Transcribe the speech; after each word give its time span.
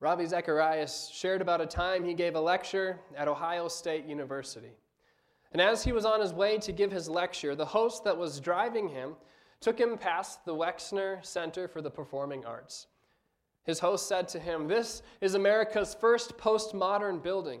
Ravi 0.00 0.26
Zacharias 0.26 1.10
shared 1.12 1.40
about 1.40 1.60
a 1.60 1.66
time 1.66 2.04
he 2.04 2.12
gave 2.12 2.34
a 2.34 2.40
lecture 2.40 3.00
at 3.16 3.28
Ohio 3.28 3.66
State 3.66 4.04
University. 4.04 4.72
And 5.52 5.62
as 5.62 5.82
he 5.82 5.92
was 5.92 6.04
on 6.04 6.20
his 6.20 6.34
way 6.34 6.58
to 6.58 6.72
give 6.72 6.92
his 6.92 7.08
lecture, 7.08 7.54
the 7.54 7.64
host 7.64 8.04
that 8.04 8.16
was 8.16 8.40
driving 8.40 8.88
him 8.88 9.14
took 9.60 9.78
him 9.80 9.96
past 9.96 10.44
the 10.44 10.54
Wexner 10.54 11.24
Center 11.24 11.66
for 11.66 11.80
the 11.80 11.90
Performing 11.90 12.44
Arts. 12.44 12.88
His 13.64 13.78
host 13.78 14.06
said 14.06 14.28
to 14.28 14.38
him, 14.38 14.68
This 14.68 15.02
is 15.22 15.34
America's 15.34 15.94
first 15.94 16.36
postmodern 16.36 17.22
building. 17.22 17.60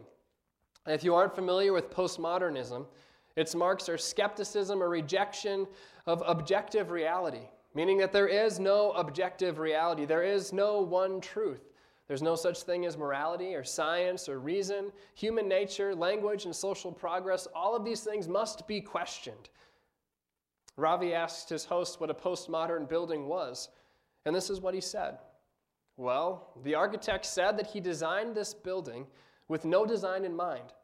And 0.84 0.94
if 0.94 1.02
you 1.02 1.14
aren't 1.14 1.34
familiar 1.34 1.72
with 1.72 1.90
postmodernism, 1.90 2.86
its 3.34 3.54
marks 3.54 3.88
are 3.88 3.98
skepticism 3.98 4.82
or 4.82 4.88
rejection 4.88 5.66
of 6.06 6.22
objective 6.26 6.90
reality, 6.90 7.48
meaning 7.74 7.98
that 7.98 8.12
there 8.12 8.28
is 8.28 8.60
no 8.60 8.92
objective 8.92 9.58
reality, 9.58 10.04
there 10.04 10.22
is 10.22 10.52
no 10.52 10.80
one 10.80 11.20
truth. 11.20 11.72
There's 12.08 12.22
no 12.22 12.36
such 12.36 12.62
thing 12.62 12.86
as 12.86 12.96
morality 12.96 13.54
or 13.54 13.64
science 13.64 14.28
or 14.28 14.38
reason, 14.38 14.92
human 15.14 15.48
nature, 15.48 15.94
language, 15.94 16.44
and 16.44 16.54
social 16.54 16.92
progress. 16.92 17.48
All 17.54 17.74
of 17.74 17.84
these 17.84 18.02
things 18.02 18.28
must 18.28 18.68
be 18.68 18.80
questioned. 18.80 19.50
Ravi 20.76 21.14
asked 21.14 21.48
his 21.48 21.64
host 21.64 22.00
what 22.00 22.10
a 22.10 22.14
postmodern 22.14 22.88
building 22.88 23.26
was, 23.26 23.70
and 24.24 24.34
this 24.34 24.50
is 24.50 24.60
what 24.60 24.74
he 24.74 24.80
said. 24.80 25.18
Well, 25.96 26.50
the 26.62 26.74
architect 26.74 27.24
said 27.24 27.56
that 27.58 27.68
he 27.68 27.80
designed 27.80 28.34
this 28.34 28.54
building 28.54 29.06
with 29.48 29.64
no 29.64 29.86
design 29.86 30.24
in 30.24 30.36
mind. 30.36 30.74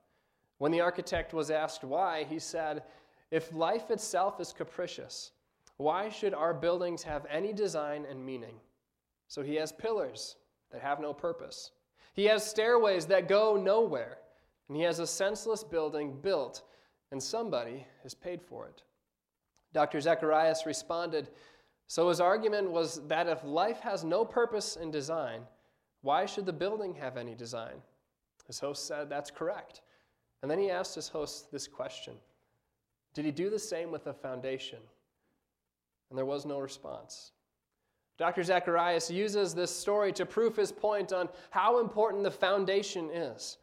When 0.58 0.72
the 0.72 0.80
architect 0.80 1.34
was 1.34 1.50
asked 1.50 1.84
why, 1.84 2.24
he 2.24 2.38
said, 2.38 2.84
If 3.30 3.54
life 3.54 3.90
itself 3.90 4.40
is 4.40 4.52
capricious, 4.52 5.32
why 5.76 6.08
should 6.08 6.34
our 6.34 6.54
buildings 6.54 7.02
have 7.02 7.26
any 7.28 7.52
design 7.52 8.06
and 8.08 8.24
meaning? 8.24 8.54
So 9.28 9.42
he 9.42 9.56
has 9.56 9.72
pillars 9.72 10.36
that 10.72 10.82
have 10.82 11.00
no 11.00 11.12
purpose. 11.12 11.70
He 12.14 12.24
has 12.24 12.48
stairways 12.48 13.06
that 13.06 13.28
go 13.28 13.56
nowhere. 13.56 14.18
And 14.68 14.76
he 14.76 14.82
has 14.84 15.00
a 15.00 15.06
senseless 15.06 15.62
building 15.62 16.16
built, 16.22 16.62
and 17.10 17.22
somebody 17.22 17.86
has 18.02 18.14
paid 18.14 18.40
for 18.40 18.66
it. 18.66 18.82
Dr. 19.72 20.00
Zacharias 20.00 20.64
responded 20.66 21.28
So 21.88 22.08
his 22.08 22.20
argument 22.20 22.70
was 22.70 23.06
that 23.08 23.28
if 23.28 23.44
life 23.44 23.80
has 23.80 24.04
no 24.04 24.24
purpose 24.24 24.76
in 24.76 24.90
design, 24.90 25.42
why 26.00 26.26
should 26.26 26.46
the 26.46 26.52
building 26.52 26.94
have 26.94 27.16
any 27.16 27.34
design? 27.34 27.82
His 28.46 28.60
host 28.60 28.86
said, 28.86 29.08
That's 29.08 29.30
correct. 29.30 29.82
And 30.40 30.50
then 30.50 30.58
he 30.58 30.70
asked 30.70 30.94
his 30.94 31.08
host 31.08 31.50
this 31.52 31.68
question 31.68 32.14
Did 33.14 33.24
he 33.24 33.30
do 33.30 33.50
the 33.50 33.58
same 33.58 33.90
with 33.90 34.04
the 34.04 34.14
foundation? 34.14 34.78
And 36.10 36.18
there 36.18 36.26
was 36.26 36.44
no 36.44 36.60
response. 36.60 37.32
Dr. 38.22 38.44
Zacharias 38.44 39.10
uses 39.10 39.52
this 39.52 39.76
story 39.76 40.12
to 40.12 40.24
prove 40.24 40.54
his 40.54 40.70
point 40.70 41.12
on 41.12 41.28
how 41.50 41.80
important 41.80 42.22
the 42.22 42.30
foundation 42.30 43.10
is. 43.10 43.58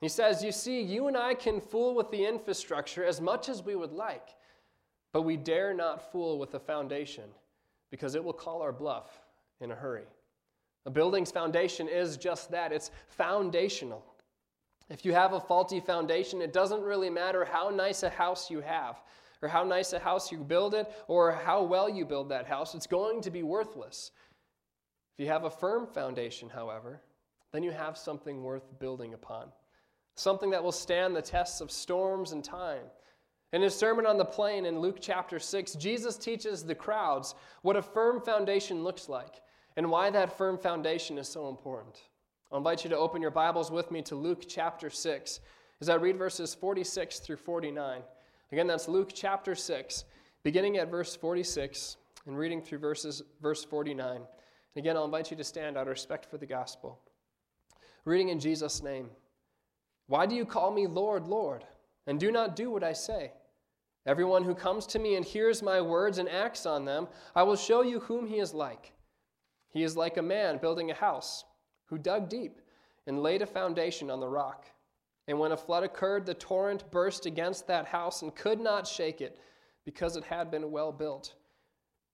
He 0.00 0.08
says, 0.08 0.42
You 0.42 0.50
see, 0.50 0.80
you 0.80 1.08
and 1.08 1.16
I 1.16 1.34
can 1.34 1.60
fool 1.60 1.94
with 1.94 2.10
the 2.10 2.24
infrastructure 2.24 3.04
as 3.04 3.20
much 3.20 3.50
as 3.50 3.62
we 3.62 3.76
would 3.76 3.92
like, 3.92 4.28
but 5.12 5.24
we 5.26 5.36
dare 5.36 5.74
not 5.74 6.10
fool 6.10 6.38
with 6.38 6.52
the 6.52 6.58
foundation 6.58 7.24
because 7.90 8.14
it 8.14 8.24
will 8.24 8.32
call 8.32 8.62
our 8.62 8.72
bluff 8.72 9.10
in 9.60 9.72
a 9.72 9.74
hurry. 9.74 10.06
A 10.86 10.90
building's 10.90 11.30
foundation 11.30 11.86
is 11.86 12.16
just 12.16 12.50
that 12.50 12.72
it's 12.72 12.90
foundational. 13.08 14.02
If 14.88 15.04
you 15.04 15.12
have 15.12 15.34
a 15.34 15.40
faulty 15.40 15.80
foundation, 15.80 16.40
it 16.40 16.54
doesn't 16.54 16.80
really 16.80 17.10
matter 17.10 17.44
how 17.44 17.68
nice 17.68 18.04
a 18.04 18.08
house 18.08 18.50
you 18.50 18.62
have, 18.62 19.02
or 19.42 19.48
how 19.48 19.64
nice 19.64 19.92
a 19.92 19.98
house 19.98 20.32
you 20.32 20.38
build 20.38 20.74
it, 20.74 20.90
or 21.06 21.32
how 21.32 21.62
well 21.62 21.88
you 21.88 22.04
build 22.04 22.28
that 22.28 22.46
house. 22.46 22.74
It's 22.74 22.86
going 22.86 23.20
to 23.22 23.30
be 23.30 23.42
worthless. 23.42 24.10
If 25.16 25.24
you 25.24 25.30
have 25.30 25.44
a 25.44 25.50
firm 25.50 25.86
foundation, 25.86 26.48
however, 26.48 27.00
then 27.52 27.62
you 27.62 27.70
have 27.70 27.96
something 27.96 28.42
worth 28.42 28.78
building 28.78 29.14
upon, 29.14 29.48
something 30.16 30.50
that 30.50 30.62
will 30.62 30.72
stand 30.72 31.14
the 31.14 31.22
tests 31.22 31.60
of 31.60 31.70
storms 31.70 32.32
and 32.32 32.44
time. 32.44 32.84
In 33.52 33.62
his 33.62 33.74
Sermon 33.74 34.04
on 34.04 34.18
the 34.18 34.24
Plain 34.24 34.66
in 34.66 34.78
Luke 34.78 34.98
chapter 35.00 35.38
6, 35.38 35.74
Jesus 35.74 36.18
teaches 36.18 36.62
the 36.62 36.74
crowds 36.74 37.34
what 37.62 37.76
a 37.76 37.82
firm 37.82 38.20
foundation 38.20 38.84
looks 38.84 39.08
like 39.08 39.40
and 39.76 39.90
why 39.90 40.10
that 40.10 40.36
firm 40.36 40.58
foundation 40.58 41.16
is 41.16 41.28
so 41.28 41.48
important. 41.48 41.96
I'll 42.50 42.58
invite 42.58 42.84
you 42.84 42.90
to 42.90 42.98
open 42.98 43.22
your 43.22 43.30
Bibles 43.30 43.70
with 43.70 43.90
me 43.90 44.02
to 44.02 44.16
Luke 44.16 44.44
chapter 44.46 44.90
6 44.90 45.40
as 45.80 45.88
I 45.88 45.94
read 45.94 46.18
verses 46.18 46.54
46 46.54 47.20
through 47.20 47.36
49. 47.36 48.02
Again, 48.50 48.66
that's 48.66 48.88
Luke 48.88 49.10
chapter 49.14 49.54
6, 49.54 50.04
beginning 50.42 50.78
at 50.78 50.90
verse 50.90 51.14
46 51.14 51.98
and 52.26 52.38
reading 52.38 52.62
through 52.62 52.78
verses, 52.78 53.22
verse 53.42 53.62
49. 53.62 54.16
And 54.16 54.26
again, 54.76 54.96
I'll 54.96 55.04
invite 55.04 55.30
you 55.30 55.36
to 55.36 55.44
stand 55.44 55.76
out 55.76 55.82
of 55.82 55.88
respect 55.88 56.30
for 56.30 56.38
the 56.38 56.46
gospel. 56.46 56.98
Reading 58.06 58.30
in 58.30 58.40
Jesus' 58.40 58.82
name 58.82 59.10
Why 60.06 60.24
do 60.24 60.34
you 60.34 60.46
call 60.46 60.70
me 60.70 60.86
Lord, 60.86 61.26
Lord, 61.26 61.64
and 62.06 62.18
do 62.18 62.32
not 62.32 62.56
do 62.56 62.70
what 62.70 62.82
I 62.82 62.94
say? 62.94 63.32
Everyone 64.06 64.44
who 64.44 64.54
comes 64.54 64.86
to 64.86 64.98
me 64.98 65.16
and 65.16 65.24
hears 65.24 65.62
my 65.62 65.82
words 65.82 66.16
and 66.16 66.28
acts 66.28 66.64
on 66.64 66.86
them, 66.86 67.08
I 67.36 67.42
will 67.42 67.56
show 67.56 67.82
you 67.82 68.00
whom 68.00 68.26
he 68.26 68.38
is 68.38 68.54
like. 68.54 68.92
He 69.68 69.82
is 69.82 69.94
like 69.94 70.16
a 70.16 70.22
man 70.22 70.56
building 70.56 70.90
a 70.90 70.94
house 70.94 71.44
who 71.84 71.98
dug 71.98 72.30
deep 72.30 72.62
and 73.06 73.22
laid 73.22 73.42
a 73.42 73.46
foundation 73.46 74.10
on 74.10 74.20
the 74.20 74.28
rock. 74.28 74.64
And 75.28 75.38
when 75.38 75.52
a 75.52 75.56
flood 75.56 75.84
occurred, 75.84 76.26
the 76.26 76.34
torrent 76.34 76.90
burst 76.90 77.26
against 77.26 77.66
that 77.66 77.86
house 77.86 78.22
and 78.22 78.34
could 78.34 78.58
not 78.58 78.86
shake 78.86 79.20
it, 79.20 79.38
because 79.84 80.16
it 80.16 80.24
had 80.24 80.50
been 80.50 80.70
well 80.72 80.90
built. 80.90 81.34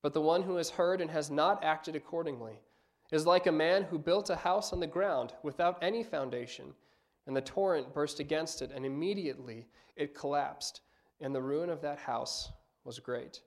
But 0.02 0.12
the 0.12 0.20
one 0.20 0.42
who 0.42 0.56
has 0.56 0.69
heard 0.69 1.00
and 1.00 1.10
has 1.10 1.30
not 1.30 1.64
acted 1.64 1.97
accordingly 1.97 2.60
is 3.10 3.25
like 3.26 3.47
a 3.47 3.52
man 3.52 3.84
who 3.84 3.98
built 3.98 4.30
a 4.30 4.36
house 4.36 4.72
on 4.72 4.80
the 4.80 4.86
ground 4.86 5.32
without 5.42 5.78
any 5.80 6.02
foundation, 6.02 6.75
and 7.26 7.36
the 7.36 7.41
torrent 7.41 7.94
burst 7.94 8.19
against 8.20 8.62
it, 8.62 8.72
and 8.75 8.84
immediately 8.84 9.66
it 9.96 10.14
collapsed, 10.14 10.81
and 11.20 11.34
the 11.34 11.41
ruin 11.41 11.70
of 11.70 11.81
that 11.81 11.98
house 11.98 12.50
was 12.84 12.98
great. 12.98 13.41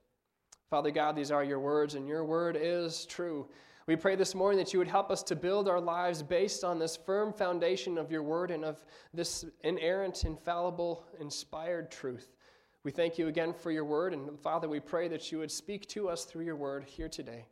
Father 0.69 0.91
God, 0.91 1.16
these 1.16 1.31
are 1.31 1.44
your 1.44 1.59
words, 1.59 1.95
and 1.95 2.07
your 2.07 2.23
word 2.23 2.57
is 2.59 3.05
true. 3.05 3.47
We 3.88 3.96
pray 3.96 4.18
this 4.18 4.36
morning 4.36 4.59
that 4.59 4.74
you 4.74 4.80
would 4.80 4.90
help 4.90 5.09
us 5.09 5.24
to 5.24 5.36
build 5.36 5.70
our 5.70 5.80
lives 5.80 6.22
based 6.22 6.66
on 6.66 6.78
this 6.78 6.98
firm 6.98 7.31
foundation 7.31 7.98
of 7.98 8.12
your 8.12 8.22
word 8.22 8.52
and 8.52 8.66
of 8.66 8.84
this 9.14 9.46
inerrant, 9.64 10.25
infallible, 10.25 11.06
inspired 11.22 11.90
truth. 11.90 12.36
We 12.84 12.92
thank 12.92 13.18
you 13.18 13.30
again 13.30 13.53
for 13.53 13.72
your 13.72 13.86
word, 13.86 14.14
and 14.14 14.38
Father, 14.42 14.68
we 14.68 14.81
pray 14.81 15.08
that 15.08 15.31
you 15.31 15.40
would 15.40 15.52
speak 15.52 15.88
to 15.90 16.09
us 16.09 16.26
through 16.26 16.44
your 16.44 16.58
word 16.58 16.84
here 16.84 17.08
today. 17.08 17.46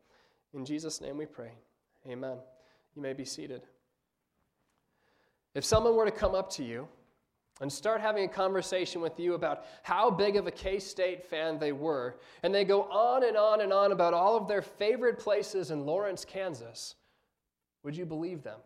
In 0.54 0.66
Jesus' 0.66 1.00
name 1.00 1.16
we 1.16 1.26
pray. 1.26 1.52
Amen. 2.06 2.38
You 2.98 3.02
may 3.02 3.14
be 3.14 3.24
seated. 3.24 3.62
If 5.54 5.64
someone 5.64 5.96
were 5.96 6.04
to 6.04 6.12
come 6.12 6.36
up 6.36 6.50
to 6.52 6.66
you 6.66 6.90
and 7.62 7.72
start 7.72 8.02
having 8.02 8.26
a 8.26 8.28
conversation 8.28 9.02
with 9.02 9.20
you 9.20 9.34
about 9.34 9.66
how 9.84 10.10
big 10.10 10.36
of 10.36 10.46
a 10.46 10.52
K 10.52 10.80
State 10.80 11.24
fan 11.24 11.58
they 11.58 11.72
were. 11.72 12.18
And 12.44 12.54
they 12.54 12.66
go 12.66 12.84
on 12.84 13.26
and 13.26 13.38
on 13.38 13.62
and 13.62 13.72
on 13.72 13.92
about 13.92 14.14
all 14.14 14.36
of 14.36 14.48
their 14.48 14.62
favorite 14.62 15.20
places 15.20 15.72
in 15.72 15.86
Lawrence, 15.86 16.26
Kansas. 16.26 16.96
Would 17.84 17.96
you 17.96 18.06
believe 18.06 18.44
them? 18.44 18.60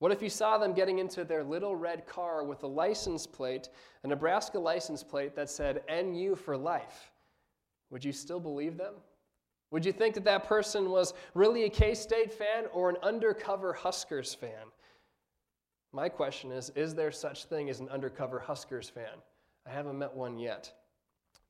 What 0.00 0.12
if 0.12 0.20
you 0.20 0.28
saw 0.28 0.58
them 0.58 0.74
getting 0.74 0.98
into 0.98 1.24
their 1.24 1.44
little 1.44 1.76
red 1.76 2.06
car 2.06 2.44
with 2.44 2.64
a 2.64 2.66
license 2.66 3.26
plate, 3.26 3.68
a 4.02 4.08
Nebraska 4.08 4.58
license 4.58 5.04
plate 5.04 5.36
that 5.36 5.48
said 5.48 5.82
NU 5.88 6.34
for 6.34 6.56
life? 6.56 7.12
Would 7.90 8.04
you 8.04 8.12
still 8.12 8.40
believe 8.40 8.76
them? 8.76 8.94
Would 9.70 9.86
you 9.86 9.92
think 9.92 10.14
that 10.16 10.24
that 10.24 10.44
person 10.44 10.90
was 10.90 11.14
really 11.34 11.64
a 11.64 11.70
K 11.70 11.94
State 11.94 12.32
fan 12.32 12.64
or 12.72 12.90
an 12.90 12.96
undercover 13.02 13.72
Huskers 13.72 14.34
fan? 14.34 14.66
My 15.92 16.08
question 16.08 16.50
is 16.50 16.70
Is 16.70 16.94
there 16.94 17.12
such 17.12 17.44
thing 17.44 17.70
as 17.70 17.80
an 17.80 17.88
undercover 17.88 18.38
Huskers 18.38 18.88
fan? 18.88 19.20
I 19.66 19.70
haven't 19.70 19.98
met 19.98 20.14
one 20.14 20.38
yet. 20.38 20.72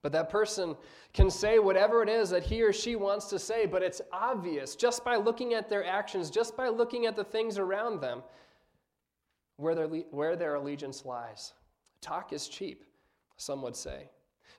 But 0.02 0.12
that 0.12 0.30
person 0.30 0.76
can 1.12 1.30
say 1.30 1.60
whatever 1.60 2.02
it 2.02 2.08
is 2.08 2.30
that 2.30 2.42
he 2.42 2.60
or 2.62 2.72
she 2.72 2.96
wants 2.96 3.26
to 3.26 3.38
say, 3.38 3.66
but 3.66 3.84
it's 3.84 4.02
obvious 4.12 4.74
just 4.74 5.04
by 5.04 5.14
looking 5.14 5.54
at 5.54 5.70
their 5.70 5.86
actions, 5.86 6.28
just 6.28 6.56
by 6.56 6.68
looking 6.68 7.06
at 7.06 7.14
the 7.14 7.22
things 7.22 7.56
around 7.56 8.00
them, 8.00 8.24
where 9.58 9.76
their, 9.76 9.86
where 9.86 10.34
their 10.34 10.56
allegiance 10.56 11.04
lies. 11.04 11.52
Talk 12.00 12.32
is 12.32 12.48
cheap, 12.48 12.84
some 13.36 13.62
would 13.62 13.76
say. 13.76 14.08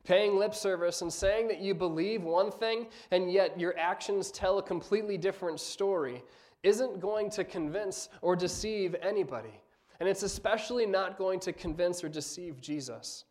Paying 0.06 0.38
lip 0.38 0.56
service 0.56 1.02
and 1.02 1.12
saying 1.12 1.50
that 1.50 1.60
you 1.60 1.76
believe 1.76 2.24
one 2.24 2.50
thing 2.50 2.88
and 3.12 3.32
yet 3.32 3.60
your 3.60 3.78
actions 3.78 4.32
tell 4.32 4.60
a 4.60 4.64
completely 4.64 5.18
different 5.18 5.60
story 5.60 6.24
isn't 6.64 7.02
going 7.02 7.30
to 7.32 7.44
convince 7.44 8.08
or 8.22 8.38
deceive 8.38 8.96
anybody. 9.02 9.62
And 10.00 10.10
it's 10.10 10.24
especially 10.24 10.86
not 10.86 11.18
going 11.18 11.40
to 11.42 11.54
convince 11.54 12.04
or 12.04 12.10
deceive 12.10 12.60
Jesus. 12.60 13.26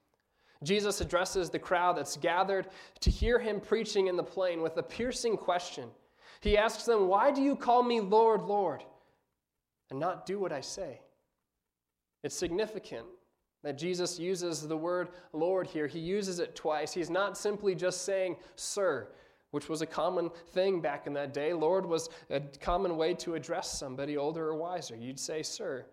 Jesus 0.62 1.00
addresses 1.00 1.50
the 1.50 1.58
crowd 1.58 1.96
that's 1.96 2.16
gathered 2.16 2.68
to 3.00 3.10
hear 3.10 3.38
him 3.38 3.60
preaching 3.60 4.06
in 4.06 4.16
the 4.16 4.22
plain 4.22 4.62
with 4.62 4.76
a 4.76 4.82
piercing 4.82 5.36
question. 5.36 5.88
He 6.40 6.56
asks 6.56 6.84
them, 6.84 7.08
Why 7.08 7.30
do 7.30 7.42
you 7.42 7.56
call 7.56 7.82
me 7.82 8.00
Lord, 8.00 8.42
Lord, 8.42 8.84
and 9.90 9.98
not 9.98 10.26
do 10.26 10.38
what 10.38 10.52
I 10.52 10.60
say? 10.60 11.00
It's 12.22 12.36
significant 12.36 13.06
that 13.62 13.78
Jesus 13.78 14.18
uses 14.18 14.66
the 14.66 14.76
word 14.76 15.10
Lord 15.32 15.66
here. 15.66 15.86
He 15.86 15.98
uses 15.98 16.38
it 16.38 16.56
twice. 16.56 16.92
He's 16.92 17.10
not 17.10 17.38
simply 17.38 17.74
just 17.74 18.04
saying, 18.04 18.36
Sir, 18.56 19.08
which 19.50 19.68
was 19.68 19.82
a 19.82 19.86
common 19.86 20.30
thing 20.48 20.80
back 20.80 21.06
in 21.06 21.12
that 21.14 21.34
day. 21.34 21.52
Lord 21.52 21.86
was 21.86 22.08
a 22.30 22.40
common 22.60 22.96
way 22.96 23.14
to 23.14 23.34
address 23.34 23.78
somebody 23.78 24.16
older 24.16 24.48
or 24.48 24.56
wiser. 24.56 24.96
You'd 24.96 25.20
say, 25.20 25.42
Sir. 25.42 25.86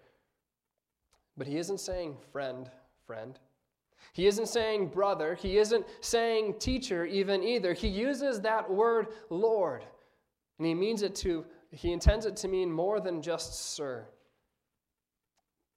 But 1.40 1.48
he 1.48 1.58
isn't 1.58 1.80
saying 1.80 2.18
friend, 2.34 2.70
friend. 3.08 3.40
He 4.12 4.28
isn't 4.28 4.50
saying 4.50 4.90
brother. 4.90 5.36
He 5.36 5.58
isn't 5.58 5.86
saying 6.02 6.56
teacher, 6.60 7.06
even 7.06 7.44
either. 7.44 7.72
He 7.74 7.88
uses 7.88 8.42
that 8.42 8.70
word 8.70 9.08
Lord, 9.30 9.86
and 10.58 10.68
he 10.68 10.74
means 10.74 11.02
it 11.02 11.16
to, 11.16 11.46
he 11.72 11.94
intends 11.94 12.26
it 12.26 12.36
to 12.38 12.50
mean 12.50 12.70
more 12.70 13.00
than 13.00 13.22
just 13.22 13.74
sir, 13.74 14.06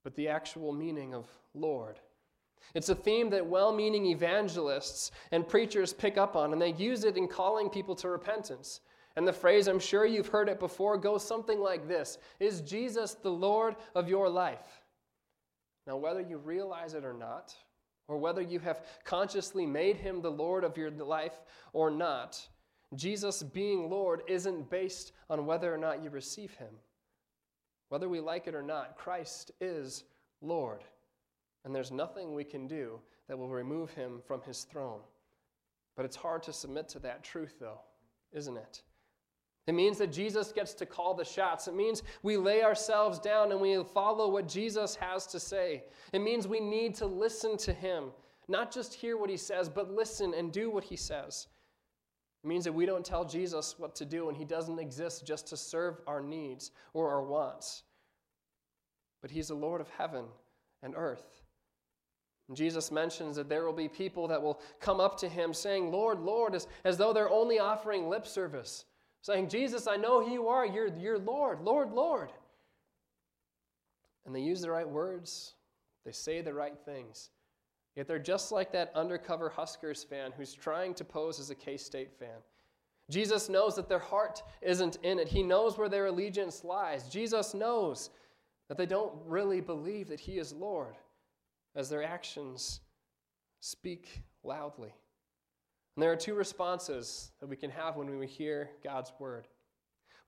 but 0.02 0.16
the 0.16 0.28
actual 0.28 0.72
meaning 0.72 1.14
of 1.14 1.28
Lord. 1.54 2.00
It's 2.74 2.88
a 2.88 2.94
theme 2.96 3.30
that 3.30 3.46
well 3.46 3.72
meaning 3.72 4.06
evangelists 4.06 5.12
and 5.30 5.46
preachers 5.46 5.92
pick 5.92 6.18
up 6.18 6.34
on, 6.34 6.52
and 6.52 6.60
they 6.60 6.72
use 6.72 7.04
it 7.04 7.16
in 7.16 7.28
calling 7.28 7.70
people 7.70 7.94
to 7.96 8.08
repentance. 8.08 8.80
And 9.14 9.28
the 9.28 9.32
phrase, 9.32 9.68
I'm 9.68 9.78
sure 9.78 10.06
you've 10.06 10.28
heard 10.28 10.48
it 10.48 10.58
before, 10.58 10.96
goes 10.96 11.24
something 11.24 11.60
like 11.60 11.86
this 11.86 12.18
Is 12.40 12.62
Jesus 12.62 13.14
the 13.14 13.30
Lord 13.30 13.76
of 13.94 14.08
your 14.08 14.28
life? 14.28 14.81
Now, 15.86 15.96
whether 15.96 16.20
you 16.20 16.38
realize 16.38 16.94
it 16.94 17.04
or 17.04 17.12
not, 17.12 17.54
or 18.08 18.18
whether 18.18 18.42
you 18.42 18.58
have 18.60 18.84
consciously 19.04 19.66
made 19.66 19.96
him 19.96 20.20
the 20.20 20.30
Lord 20.30 20.64
of 20.64 20.76
your 20.76 20.90
life 20.90 21.40
or 21.72 21.90
not, 21.90 22.46
Jesus 22.94 23.42
being 23.42 23.88
Lord 23.88 24.22
isn't 24.26 24.70
based 24.70 25.12
on 25.30 25.46
whether 25.46 25.72
or 25.72 25.78
not 25.78 26.02
you 26.02 26.10
receive 26.10 26.52
him. 26.54 26.74
Whether 27.88 28.08
we 28.08 28.20
like 28.20 28.46
it 28.46 28.54
or 28.54 28.62
not, 28.62 28.96
Christ 28.96 29.50
is 29.60 30.04
Lord 30.40 30.84
and 31.64 31.74
there's 31.74 31.92
nothing 31.92 32.34
we 32.34 32.44
can 32.44 32.66
do 32.66 32.98
that 33.28 33.38
will 33.38 33.48
remove 33.48 33.90
him 33.92 34.20
from 34.26 34.42
his 34.42 34.64
throne. 34.64 35.00
But 35.96 36.04
it's 36.04 36.16
hard 36.16 36.42
to 36.44 36.52
submit 36.52 36.88
to 36.90 36.98
that 37.00 37.22
truth, 37.22 37.54
though, 37.60 37.80
isn't 38.32 38.56
it? 38.56 38.82
It 39.66 39.74
means 39.74 39.98
that 39.98 40.12
Jesus 40.12 40.50
gets 40.50 40.74
to 40.74 40.86
call 40.86 41.14
the 41.14 41.24
shots. 41.24 41.68
It 41.68 41.74
means 41.74 42.02
we 42.22 42.36
lay 42.36 42.62
ourselves 42.62 43.20
down 43.20 43.52
and 43.52 43.60
we 43.60 43.82
follow 43.94 44.28
what 44.28 44.48
Jesus 44.48 44.96
has 44.96 45.26
to 45.28 45.38
say. 45.38 45.84
It 46.12 46.20
means 46.20 46.48
we 46.48 46.58
need 46.58 46.96
to 46.96 47.06
listen 47.06 47.56
to 47.58 47.72
him, 47.72 48.06
not 48.48 48.72
just 48.72 48.92
hear 48.92 49.16
what 49.16 49.30
he 49.30 49.36
says, 49.36 49.68
but 49.68 49.92
listen 49.92 50.34
and 50.34 50.52
do 50.52 50.68
what 50.68 50.84
he 50.84 50.96
says. 50.96 51.46
It 52.42 52.48
means 52.48 52.64
that 52.64 52.72
we 52.72 52.86
don't 52.86 53.04
tell 53.04 53.24
Jesus 53.24 53.76
what 53.78 53.94
to 53.96 54.04
do 54.04 54.28
and 54.28 54.36
he 54.36 54.44
doesn't 54.44 54.80
exist 54.80 55.24
just 55.24 55.46
to 55.48 55.56
serve 55.56 56.00
our 56.08 56.20
needs 56.20 56.72
or 56.92 57.08
our 57.08 57.22
wants. 57.22 57.84
But 59.20 59.30
he's 59.30 59.48
the 59.48 59.54
Lord 59.54 59.80
of 59.80 59.88
heaven 59.90 60.24
and 60.82 60.94
earth. 60.96 61.42
Jesus 62.52 62.90
mentions 62.90 63.36
that 63.36 63.48
there 63.48 63.64
will 63.64 63.72
be 63.72 63.88
people 63.88 64.26
that 64.28 64.42
will 64.42 64.60
come 64.80 65.00
up 65.00 65.16
to 65.18 65.28
him 65.28 65.54
saying, 65.54 65.92
Lord, 65.92 66.18
Lord, 66.20 66.56
as, 66.56 66.66
as 66.84 66.98
though 66.98 67.12
they're 67.12 67.30
only 67.30 67.60
offering 67.60 68.08
lip 68.08 68.26
service, 68.26 68.84
saying, 69.22 69.48
Jesus, 69.48 69.86
I 69.86 69.96
know 69.96 70.22
who 70.22 70.32
you 70.32 70.48
are. 70.48 70.66
You're, 70.66 70.88
you're 70.96 71.18
Lord, 71.18 71.62
Lord, 71.62 71.92
Lord. 71.92 72.30
And 74.26 74.34
they 74.34 74.40
use 74.40 74.60
the 74.60 74.70
right 74.70 74.88
words, 74.88 75.54
they 76.04 76.12
say 76.12 76.42
the 76.42 76.54
right 76.54 76.78
things. 76.84 77.30
Yet 77.96 78.08
they're 78.08 78.18
just 78.18 78.52
like 78.52 78.72
that 78.72 78.90
undercover 78.94 79.50
Huskers 79.50 80.02
fan 80.02 80.32
who's 80.36 80.54
trying 80.54 80.94
to 80.94 81.04
pose 81.04 81.38
as 81.38 81.50
a 81.50 81.54
K 81.54 81.76
State 81.76 82.12
fan. 82.18 82.38
Jesus 83.10 83.48
knows 83.48 83.76
that 83.76 83.88
their 83.88 83.98
heart 83.98 84.42
isn't 84.62 84.96
in 85.02 85.18
it. 85.18 85.28
He 85.28 85.42
knows 85.42 85.76
where 85.76 85.88
their 85.88 86.06
allegiance 86.06 86.64
lies. 86.64 87.08
Jesus 87.08 87.52
knows 87.52 88.10
that 88.68 88.78
they 88.78 88.86
don't 88.86 89.12
really 89.26 89.60
believe 89.60 90.08
that 90.08 90.20
He 90.20 90.38
is 90.38 90.52
Lord 90.52 90.94
as 91.76 91.90
their 91.90 92.02
actions 92.02 92.80
speak 93.60 94.22
loudly. 94.42 94.94
And 95.96 96.02
there 96.02 96.12
are 96.12 96.16
two 96.16 96.34
responses 96.34 97.32
that 97.40 97.48
we 97.48 97.56
can 97.56 97.70
have 97.70 97.96
when 97.96 98.18
we 98.18 98.26
hear 98.26 98.70
God's 98.82 99.12
word. 99.18 99.48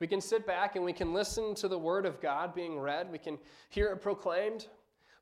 We 0.01 0.07
can 0.07 0.21
sit 0.21 0.47
back 0.47 0.77
and 0.77 0.85
we 0.85 0.93
can 0.93 1.15
listen 1.15 1.55
to 1.57 1.69
the 1.69 1.79
word 1.79 2.05
of 2.05 2.21
God 2.21 2.55
being 2.55 2.79
read, 2.79 3.11
we 3.11 3.19
can 3.19 3.39
hear 3.71 3.89
it 3.89 4.03
proclaimed. 4.03 4.67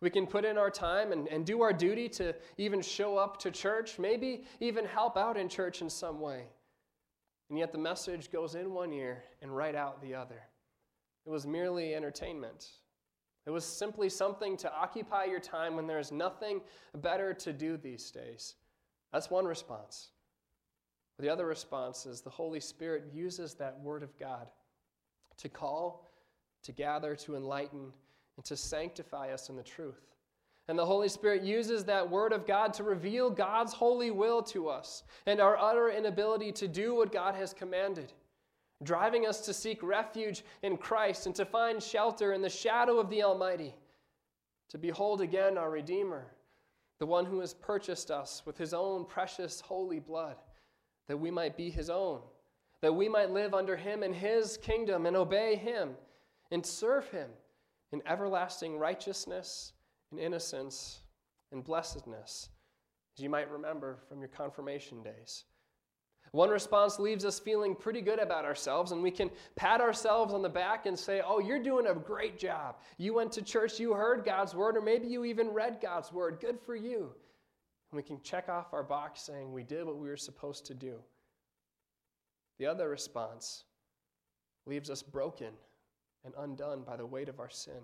We 0.01 0.11
can 0.11 0.27
put 0.27 0.45
in 0.45 0.59
our 0.59 0.69
time 0.69 1.13
and, 1.13 1.29
and 1.29 1.47
do 1.47 1.63
our 1.63 1.73
duty 1.73 2.09
to 2.09 2.35
even 2.59 2.83
show 2.83 3.17
up 3.17 3.39
to 3.39 3.53
church, 3.53 4.01
maybe 4.01 4.43
even 4.59 4.85
help 4.85 5.17
out 5.17 5.37
in 5.37 5.49
church 5.49 5.81
in 5.81 5.89
some 5.89 6.21
way. 6.21 6.47
And 7.49 7.57
yet 7.57 7.71
the 7.71 7.79
message 7.79 8.33
goes 8.33 8.57
in 8.57 8.75
one 8.75 8.93
ear 8.93 9.23
and 9.43 9.57
right 9.57 9.77
out 9.77 10.03
the 10.03 10.17
other. 10.17 10.43
It 11.25 11.31
was 11.31 11.47
merely 11.47 11.95
entertainment. 11.95 12.67
It 13.47 13.51
was 13.51 13.65
simply 13.65 14.09
something 14.09 14.57
to 14.57 14.75
occupy 14.75 15.27
your 15.27 15.39
time 15.39 15.77
when 15.77 15.87
there's 15.87 16.11
nothing 16.11 16.63
better 16.97 17.33
to 17.35 17.53
do 17.53 17.77
these 17.77 18.11
days. 18.11 18.57
That's 19.13 19.31
one 19.31 19.45
response. 19.45 20.11
The 21.23 21.29
other 21.29 21.47
response 21.47 22.05
is 22.05 22.21
the 22.21 22.31
Holy 22.31 22.59
Spirit 22.59 23.05
uses 23.15 23.55
that 23.55 23.79
Word 23.81 24.03
of 24.03 24.19
God 24.19 24.49
to 25.37 25.49
call, 25.49 26.11
to 26.65 26.73
gather, 26.73 27.15
to 27.15 27.37
enlighten, 27.37 27.93
and 28.37 28.45
to 28.45 28.57
sanctify 28.57 29.33
us 29.33 29.49
in 29.49 29.55
the 29.55 29.63
truth. 29.63 30.03
And 30.67 30.77
the 30.77 30.85
Holy 30.85 31.09
Spirit 31.09 31.45
uses 31.45 31.85
that 31.85 32.11
Word 32.11 32.33
of 32.33 32.45
God 32.45 32.75
to 32.75 32.83
reveal 32.83 33.31
God's 33.31 33.73
holy 33.73 34.11
will 34.11 34.43
to 34.43 34.69
us 34.69 35.05
and 35.25 35.41
our 35.41 35.57
utter 35.57 35.91
inability 35.91 36.51
to 36.51 36.67
do 36.67 36.97
what 36.97 37.13
God 37.13 37.37
has 37.37 37.55
commanded 37.55 38.13
driving 38.83 39.25
us 39.25 39.43
to 39.43 39.55
seek 39.55 39.81
refuge 39.81 40.45
in 40.65 40.77
Christ 40.77 41.27
and 41.27 41.35
to 41.37 41.45
find 41.45 41.81
shelter 41.81 42.33
in 42.33 42.43
the 42.43 42.49
shadow 42.49 42.99
of 42.99 43.09
the 43.11 43.23
Almighty, 43.23 43.77
to 44.71 44.77
behold 44.77 45.21
again 45.21 45.57
our 45.57 45.71
Redeemer, 45.71 46.27
the 46.99 47.07
one 47.07 47.25
who 47.25 47.39
has 47.39 47.55
purchased 47.55 48.11
us 48.11 48.43
with 48.45 48.59
his 48.59 48.75
own 48.75 49.05
precious 49.05 49.61
holy 49.61 50.01
blood, 50.01 50.35
that 51.13 51.19
we 51.19 51.31
might 51.31 51.59
be 51.59 51.69
his 51.69 51.91
own, 51.91 52.21
that 52.81 52.95
we 52.95 53.07
might 53.07 53.31
live 53.31 53.53
under 53.53 53.77
him 53.77 54.03
in 54.03 54.15
his 54.15 54.57
kingdom 54.57 55.05
and 55.05 55.15
obey 55.15 55.57
him 55.57 55.91
and 56.51 56.65
serve 56.65 57.07
him 57.11 57.29
in 57.93 58.01
everlasting 58.07 58.79
righteousness 58.79 59.75
and 60.11 60.19
innocence 60.19 61.01
and 61.53 61.63
blessedness, 61.63 62.49
as 63.15 63.23
you 63.23 63.29
might 63.29 63.51
remember 63.51 63.99
from 64.09 64.21
your 64.21 64.31
confirmation 64.31 65.03
days. 65.03 65.45
One 66.31 66.49
response 66.49 66.99
leaves 66.99 67.27
us 67.27 67.39
feeling 67.39 67.75
pretty 67.75 68.01
good 68.01 68.19
about 68.19 68.47
ourselves, 68.47 68.93
and 68.93 69.03
we 69.03 69.11
can 69.11 69.31
pat 69.55 69.83
ourselves 69.83 70.33
on 70.33 70.41
the 70.41 70.49
back 70.49 70.87
and 70.87 70.99
say, 70.99 71.21
Oh, 71.23 71.41
you're 71.41 71.63
doing 71.63 71.89
a 71.89 71.95
great 71.95 72.39
job. 72.39 72.77
You 72.97 73.13
went 73.13 73.33
to 73.33 73.43
church, 73.43 73.79
you 73.79 73.93
heard 73.93 74.25
God's 74.25 74.55
word, 74.55 74.79
or 74.79 74.81
maybe 74.81 75.09
you 75.09 75.27
even 75.27 75.51
read 75.51 75.77
God's 75.83 76.11
word. 76.11 76.39
Good 76.41 76.59
for 76.59 76.75
you. 76.75 77.11
And 77.93 77.97
we 77.99 78.03
can 78.03 78.21
check 78.23 78.49
off 78.49 78.73
our 78.73 78.83
box 78.83 79.21
saying 79.21 79.53
we 79.53 79.63
did 79.63 79.85
what 79.85 79.99
we 79.99 80.09
were 80.09 80.17
supposed 80.17 80.65
to 80.67 80.75
do. 80.75 80.97
The 82.59 82.67
other 82.67 82.89
response 82.89 83.65
leaves 84.67 84.89
us 84.89 85.03
broken 85.03 85.53
and 86.25 86.33
undone 86.39 86.83
by 86.83 86.97
the 86.97 87.05
weight 87.05 87.29
of 87.29 87.39
our 87.39 87.51
sin. 87.51 87.83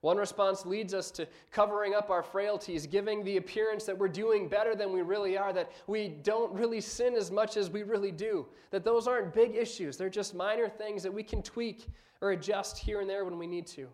One 0.00 0.16
response 0.16 0.66
leads 0.66 0.94
us 0.94 1.10
to 1.12 1.28
covering 1.50 1.94
up 1.94 2.10
our 2.10 2.22
frailties, 2.22 2.86
giving 2.86 3.22
the 3.22 3.36
appearance 3.36 3.84
that 3.84 3.96
we're 3.96 4.08
doing 4.08 4.48
better 4.48 4.74
than 4.74 4.92
we 4.92 5.02
really 5.02 5.36
are, 5.36 5.52
that 5.52 5.70
we 5.86 6.08
don't 6.08 6.52
really 6.52 6.80
sin 6.80 7.14
as 7.14 7.30
much 7.30 7.56
as 7.56 7.70
we 7.70 7.82
really 7.84 8.10
do, 8.10 8.46
that 8.70 8.84
those 8.84 9.06
aren't 9.06 9.32
big 9.32 9.54
issues. 9.54 9.96
They're 9.96 10.10
just 10.10 10.34
minor 10.34 10.68
things 10.68 11.02
that 11.02 11.12
we 11.12 11.22
can 11.22 11.42
tweak 11.42 11.86
or 12.20 12.32
adjust 12.32 12.78
here 12.78 13.00
and 13.00 13.08
there 13.08 13.24
when 13.24 13.38
we 13.38 13.46
need 13.46 13.66
to. 13.68 13.88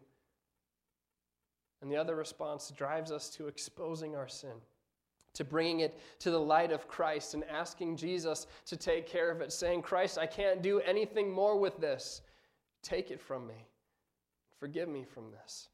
And 1.82 1.90
the 1.90 1.96
other 1.96 2.16
response 2.16 2.70
drives 2.70 3.10
us 3.12 3.28
to 3.30 3.48
exposing 3.48 4.16
our 4.16 4.28
sin, 4.28 4.54
to 5.34 5.44
bringing 5.44 5.80
it 5.80 5.98
to 6.18 6.30
the 6.30 6.40
light 6.40 6.72
of 6.72 6.88
Christ 6.88 7.34
and 7.34 7.44
asking 7.44 7.96
Jesus 7.96 8.46
to 8.66 8.76
take 8.76 9.06
care 9.06 9.30
of 9.30 9.40
it, 9.40 9.52
saying, 9.52 9.82
Christ, 9.82 10.18
I 10.18 10.26
can't 10.26 10.62
do 10.62 10.80
anything 10.80 11.30
more 11.30 11.58
with 11.58 11.78
this. 11.78 12.22
Take 12.82 13.10
it 13.10 13.20
from 13.20 13.46
me. 13.46 13.66
Forgive 14.58 14.88
me 14.88 15.04
from 15.04 15.30
this. 15.30 15.68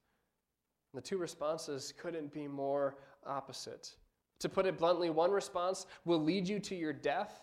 The 0.92 1.00
two 1.00 1.18
responses 1.18 1.92
couldn't 1.99 2.32
be 2.32 2.46
more 2.46 2.96
opposite. 3.26 3.96
To 4.40 4.49
put 4.49 4.66
it 4.66 4.78
bluntly, 4.78 5.11
one 5.11 5.30
response 5.30 5.87
will 6.04 6.23
lead 6.23 6.46
you 6.46 6.61
to 6.61 6.75
your 6.75 6.92
death, 6.92 7.42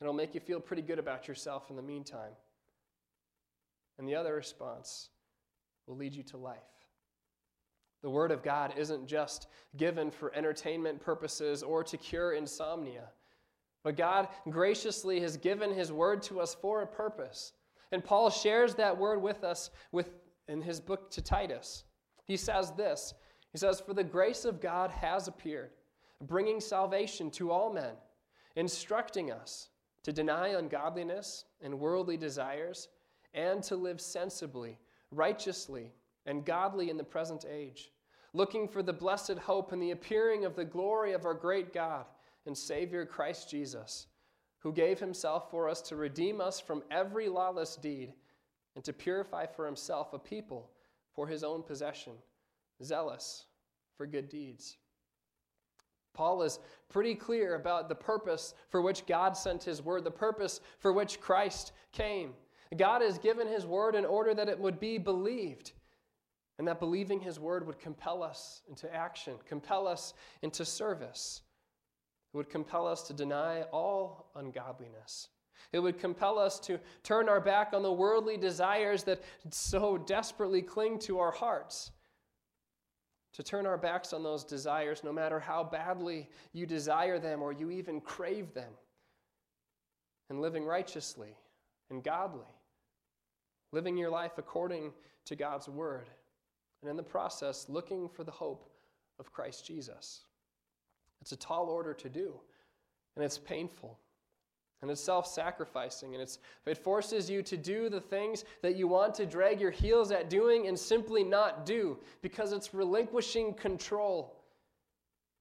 and 0.00 0.06
it'll 0.06 0.14
make 0.14 0.34
you 0.34 0.40
feel 0.40 0.60
pretty 0.60 0.82
good 0.82 0.98
about 0.98 1.28
yourself 1.28 1.70
in 1.70 1.76
the 1.76 1.82
meantime. 1.82 2.32
And 3.98 4.08
the 4.08 4.16
other 4.16 4.34
response 4.34 5.10
will 5.86 5.96
lead 5.96 6.14
you 6.14 6.24
to 6.24 6.36
life. 6.36 6.58
The 8.04 8.10
Word 8.10 8.32
of 8.32 8.42
God 8.42 8.74
isn't 8.76 9.06
just 9.06 9.46
given 9.78 10.10
for 10.10 10.30
entertainment 10.34 11.00
purposes 11.00 11.62
or 11.62 11.82
to 11.84 11.96
cure 11.96 12.34
insomnia, 12.34 13.08
but 13.82 13.96
God 13.96 14.28
graciously 14.50 15.20
has 15.20 15.38
given 15.38 15.72
His 15.72 15.90
Word 15.90 16.22
to 16.24 16.38
us 16.38 16.54
for 16.54 16.82
a 16.82 16.86
purpose. 16.86 17.54
And 17.92 18.04
Paul 18.04 18.28
shares 18.28 18.74
that 18.74 18.98
Word 18.98 19.22
with 19.22 19.42
us 19.42 19.70
with, 19.90 20.10
in 20.48 20.60
his 20.60 20.80
book 20.80 21.10
to 21.12 21.22
Titus. 21.22 21.84
He 22.26 22.36
says 22.36 22.72
this 22.72 23.14
He 23.52 23.56
says, 23.56 23.80
For 23.80 23.94
the 23.94 24.04
grace 24.04 24.44
of 24.44 24.60
God 24.60 24.90
has 24.90 25.26
appeared, 25.26 25.70
bringing 26.20 26.60
salvation 26.60 27.30
to 27.30 27.50
all 27.50 27.72
men, 27.72 27.94
instructing 28.54 29.32
us 29.32 29.70
to 30.02 30.12
deny 30.12 30.48
ungodliness 30.48 31.46
and 31.62 31.80
worldly 31.80 32.18
desires, 32.18 32.88
and 33.32 33.62
to 33.62 33.76
live 33.76 33.98
sensibly, 33.98 34.78
righteously, 35.10 35.94
and 36.26 36.44
godly 36.44 36.90
in 36.90 36.98
the 36.98 37.04
present 37.04 37.46
age, 37.50 37.90
looking 38.34 38.68
for 38.68 38.82
the 38.82 38.92
blessed 38.92 39.38
hope 39.38 39.72
and 39.72 39.80
the 39.80 39.92
appearing 39.92 40.44
of 40.44 40.54
the 40.54 40.64
glory 40.64 41.12
of 41.12 41.24
our 41.24 41.32
great 41.32 41.72
God 41.72 42.04
and 42.44 42.56
Savior 42.56 43.06
Christ 43.06 43.50
Jesus 43.50 44.06
who 44.64 44.72
gave 44.72 44.98
himself 44.98 45.50
for 45.50 45.68
us 45.68 45.82
to 45.82 45.94
redeem 45.94 46.40
us 46.40 46.58
from 46.58 46.82
every 46.90 47.28
lawless 47.28 47.76
deed 47.76 48.14
and 48.74 48.82
to 48.82 48.94
purify 48.94 49.46
for 49.46 49.66
himself 49.66 50.14
a 50.14 50.18
people 50.18 50.70
for 51.14 51.28
his 51.28 51.44
own 51.44 51.62
possession, 51.62 52.14
zealous 52.82 53.44
for 53.96 54.06
good 54.06 54.28
deeds. 54.30 54.78
Paul 56.14 56.42
is 56.42 56.60
pretty 56.88 57.14
clear 57.14 57.56
about 57.56 57.90
the 57.90 57.94
purpose 57.94 58.54
for 58.70 58.80
which 58.80 59.04
God 59.04 59.36
sent 59.36 59.62
his 59.62 59.82
word, 59.82 60.02
the 60.02 60.10
purpose 60.10 60.60
for 60.78 60.94
which 60.94 61.20
Christ 61.20 61.72
came. 61.92 62.32
God 62.76 63.02
has 63.02 63.18
given 63.18 63.46
his 63.46 63.66
word 63.66 63.94
in 63.94 64.06
order 64.06 64.32
that 64.32 64.48
it 64.48 64.58
would 64.58 64.80
be 64.80 64.96
believed, 64.96 65.72
and 66.58 66.68
that 66.68 66.78
believing 66.78 67.20
his 67.20 67.40
word 67.40 67.66
would 67.66 67.78
compel 67.78 68.22
us 68.22 68.62
into 68.68 68.92
action, 68.94 69.34
compel 69.46 69.88
us 69.88 70.14
into 70.42 70.64
service. 70.64 71.42
It 72.32 72.36
would 72.36 72.50
compel 72.50 72.86
us 72.86 73.02
to 73.04 73.12
deny 73.12 73.62
all 73.72 74.30
ungodliness. 74.36 75.28
It 75.72 75.78
would 75.80 75.98
compel 75.98 76.38
us 76.38 76.60
to 76.60 76.78
turn 77.02 77.28
our 77.28 77.40
back 77.40 77.72
on 77.72 77.82
the 77.82 77.92
worldly 77.92 78.36
desires 78.36 79.02
that 79.04 79.22
so 79.50 79.98
desperately 79.98 80.62
cling 80.62 80.98
to 81.00 81.18
our 81.18 81.32
hearts. 81.32 81.90
To 83.34 83.42
turn 83.42 83.66
our 83.66 83.78
backs 83.78 84.12
on 84.12 84.22
those 84.22 84.44
desires, 84.44 85.02
no 85.02 85.12
matter 85.12 85.40
how 85.40 85.64
badly 85.64 86.28
you 86.52 86.66
desire 86.66 87.18
them 87.18 87.42
or 87.42 87.52
you 87.52 87.70
even 87.70 88.00
crave 88.00 88.54
them. 88.54 88.72
And 90.30 90.40
living 90.40 90.64
righteously 90.64 91.36
and 91.90 92.02
godly. 92.02 92.46
Living 93.72 93.96
your 93.96 94.10
life 94.10 94.38
according 94.38 94.92
to 95.24 95.34
God's 95.34 95.68
word. 95.68 96.08
And 96.84 96.90
in 96.90 96.98
the 96.98 97.02
process, 97.02 97.66
looking 97.70 98.10
for 98.10 98.24
the 98.24 98.30
hope 98.30 98.68
of 99.18 99.32
Christ 99.32 99.66
Jesus. 99.66 100.20
It's 101.22 101.32
a 101.32 101.36
tall 101.36 101.70
order 101.70 101.94
to 101.94 102.10
do, 102.10 102.34
and 103.16 103.24
it's 103.24 103.38
painful. 103.38 103.98
And 104.82 104.90
it's 104.90 105.00
self 105.00 105.26
sacrificing, 105.26 106.12
and 106.12 106.22
it's, 106.22 106.40
it 106.66 106.76
forces 106.76 107.30
you 107.30 107.42
to 107.44 107.56
do 107.56 107.88
the 107.88 108.02
things 108.02 108.44
that 108.60 108.76
you 108.76 108.86
want 108.86 109.14
to 109.14 109.24
drag 109.24 109.58
your 109.58 109.70
heels 109.70 110.10
at 110.10 110.28
doing 110.28 110.66
and 110.66 110.78
simply 110.78 111.24
not 111.24 111.64
do 111.64 111.96
because 112.20 112.52
it's 112.52 112.74
relinquishing 112.74 113.54
control. 113.54 114.44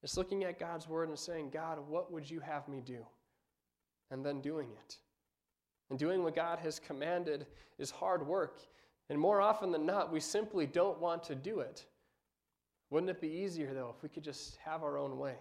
It's 0.01 0.15
looking 0.15 0.45
at 0.45 0.59
God's 0.59 0.88
word 0.88 1.09
and 1.09 1.19
saying, 1.19 1.50
God, 1.50 1.77
what 1.89 2.09
would 2.09 2.31
you 2.31 2.39
have 2.39 2.69
me 2.69 2.81
do? 2.85 3.05
And 4.12 4.25
then 4.25 4.39
doing 4.39 4.69
it. 4.85 4.97
And 5.89 6.00
doing 6.00 6.23
what 6.23 6.35
God 6.35 6.59
has 6.59 6.79
commanded 6.79 7.45
is 7.77 7.91
hard 7.91 8.25
work. 8.25 8.62
And 9.10 9.19
more 9.19 9.41
often 9.41 9.72
than 9.72 9.86
not, 9.86 10.12
we 10.12 10.19
simply 10.19 10.65
don't 10.65 11.00
want 11.00 11.24
to 11.24 11.36
do 11.36 11.60
it. 11.60 11.86
Wouldn't 12.89 13.10
it 13.10 13.22
be 13.22 13.27
easier, 13.27 13.74
though, 13.74 13.93
if 13.95 14.03
we 14.03 14.10
could 14.10 14.24
just 14.24 14.57
have 14.57 14.83
our 14.83 14.98
own 14.98 15.17
way? 15.17 15.36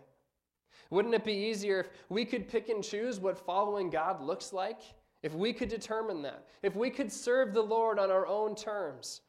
Wouldn't 0.90 1.14
it 1.14 1.24
be 1.24 1.32
easier 1.32 1.80
if 1.80 1.88
we 2.08 2.24
could 2.24 2.48
pick 2.48 2.68
and 2.68 2.82
choose 2.82 3.20
what 3.20 3.38
following 3.38 3.90
God 3.90 4.20
looks 4.20 4.52
like? 4.52 4.80
If 5.22 5.34
we 5.34 5.52
could 5.52 5.68
determine 5.68 6.22
that? 6.22 6.46
If 6.62 6.74
we 6.74 6.90
could 6.90 7.12
serve 7.12 7.54
the 7.54 7.62
Lord 7.62 7.98
on 7.98 8.10
our 8.10 8.26
own 8.26 8.54
terms? 8.54 9.20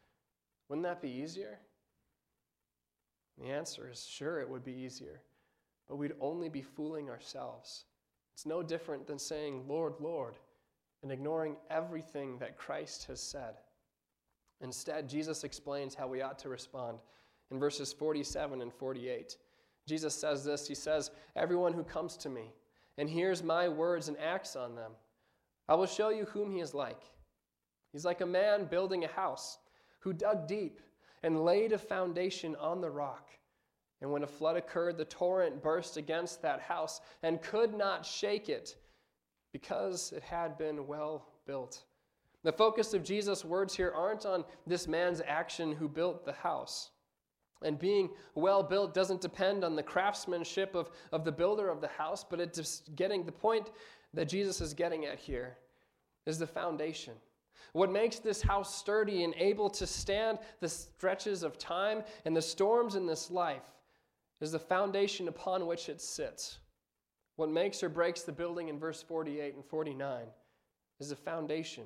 Wouldn't 0.68 0.86
that 0.86 1.02
be 1.02 1.10
easier? 1.10 1.60
The 3.38 3.50
answer 3.50 3.90
is 3.92 4.06
sure, 4.06 4.40
it 4.40 4.50
would 4.50 4.64
be 4.64 4.74
easier, 4.74 5.22
but 5.88 5.98
we'd 5.98 6.14
only 6.20 6.50
be 6.50 6.62
fooling 6.62 7.10
ourselves. 7.10 7.86
It's 8.34 8.46
no 8.46 8.64
different 8.64 9.06
than 9.06 9.20
saying, 9.20 9.66
Lord, 9.68 9.94
Lord, 10.00 10.36
and 11.02 11.12
ignoring 11.12 11.56
everything 11.70 12.38
that 12.40 12.58
Christ 12.58 13.06
has 13.06 13.22
said. 13.22 13.56
Instead, 14.64 15.10
Jesus 15.10 15.44
explains 15.44 15.94
how 15.94 16.08
we 16.08 16.22
ought 16.22 16.40
to 16.40 16.50
respond 16.50 16.98
in 17.52 17.60
verses 17.60 17.92
47 17.92 18.62
and 18.62 18.74
48. 18.74 19.38
Jesus 19.86 20.16
says 20.16 20.44
this 20.44 20.68
He 20.68 20.74
says, 20.74 21.12
Everyone 21.36 21.74
who 21.74 21.84
comes 21.84 22.16
to 22.18 22.30
me 22.30 22.54
and 22.98 23.10
hears 23.10 23.44
my 23.44 23.68
words 23.68 24.08
and 24.08 24.18
acts 24.18 24.56
on 24.56 24.76
them, 24.76 24.94
I 25.68 25.76
will 25.76 25.86
show 25.86 26.10
you 26.10 26.26
whom 26.26 26.52
he 26.52 26.62
is 26.62 26.74
like. 26.74 27.02
He's 27.92 28.06
like 28.06 28.22
a 28.22 28.26
man 28.26 28.66
building 28.66 29.04
a 29.04 29.10
house 29.10 29.60
who 30.00 30.14
dug 30.14 30.48
deep 30.48 30.80
and 31.22 31.46
laid 31.46 31.74
a 31.74 31.78
foundation 31.78 32.56
on 32.56 32.82
the 32.82 32.90
rock. 32.90 33.30
And 34.02 34.12
when 34.12 34.24
a 34.24 34.28
flood 34.28 34.58
occurred, 34.58 34.98
the 34.98 35.06
torrent 35.06 35.62
burst 35.62 35.98
against 35.98 36.42
that 36.42 36.60
house 36.60 37.02
and 37.22 37.42
could 37.42 37.74
not 37.74 38.06
shake 38.06 38.50
it 38.50 38.76
because 39.54 40.12
it 40.12 40.24
had 40.24 40.58
been 40.58 40.88
well 40.88 41.28
built. 41.46 41.84
The 42.44 42.52
focus 42.52 42.94
of 42.94 43.04
Jesus' 43.04 43.46
words 43.46 43.76
here 43.76 43.94
aren't 43.96 44.26
on 44.26 44.44
this 44.68 44.88
man's 44.88 45.22
action 45.26 45.74
who 45.74 45.88
built 45.88 46.26
the 46.26 46.34
house. 46.34 46.92
And 47.64 47.80
being 47.80 48.10
well 48.36 48.62
built 48.62 48.94
doesn't 48.94 49.22
depend 49.22 49.64
on 49.64 49.76
the 49.76 49.84
craftsmanship 49.84 50.76
of, 50.76 50.90
of 51.14 51.24
the 51.24 51.32
builder 51.32 51.70
of 51.70 51.80
the 51.80 51.88
house, 51.88 52.24
but 52.24 52.42
it's 52.42 52.58
just 52.58 52.96
getting 52.96 53.26
the 53.26 53.32
point 53.32 53.72
that 54.14 54.28
Jesus 54.28 54.60
is 54.60 54.74
getting 54.74 55.06
at 55.06 55.18
here 55.18 55.58
is 56.26 56.38
the 56.38 56.48
foundation. 56.48 57.14
What 57.72 57.92
makes 57.92 58.20
this 58.20 58.42
house 58.42 58.76
sturdy 58.76 59.24
and 59.24 59.34
able 59.36 59.70
to 59.72 59.88
stand 59.88 60.40
the 60.60 60.70
stretches 60.70 61.44
of 61.44 61.58
time 61.58 62.04
and 62.26 62.36
the 62.36 62.42
storms 62.42 62.96
in 62.96 63.08
this 63.08 63.32
life 63.32 63.64
is 64.42 64.52
the 64.52 64.60
foundation 64.60 65.28
upon 65.28 65.66
which 65.66 65.90
it 65.90 66.02
sits. 66.02 66.60
What 67.38 67.50
makes 67.50 67.82
or 67.82 67.90
breaks 67.90 68.22
the 68.22 68.32
building 68.32 68.68
in 68.68 68.78
verse 68.78 69.02
48 69.02 69.56
and 69.56 69.66
49 69.66 70.26
is 71.00 71.10
the 71.10 71.16
foundation, 71.16 71.86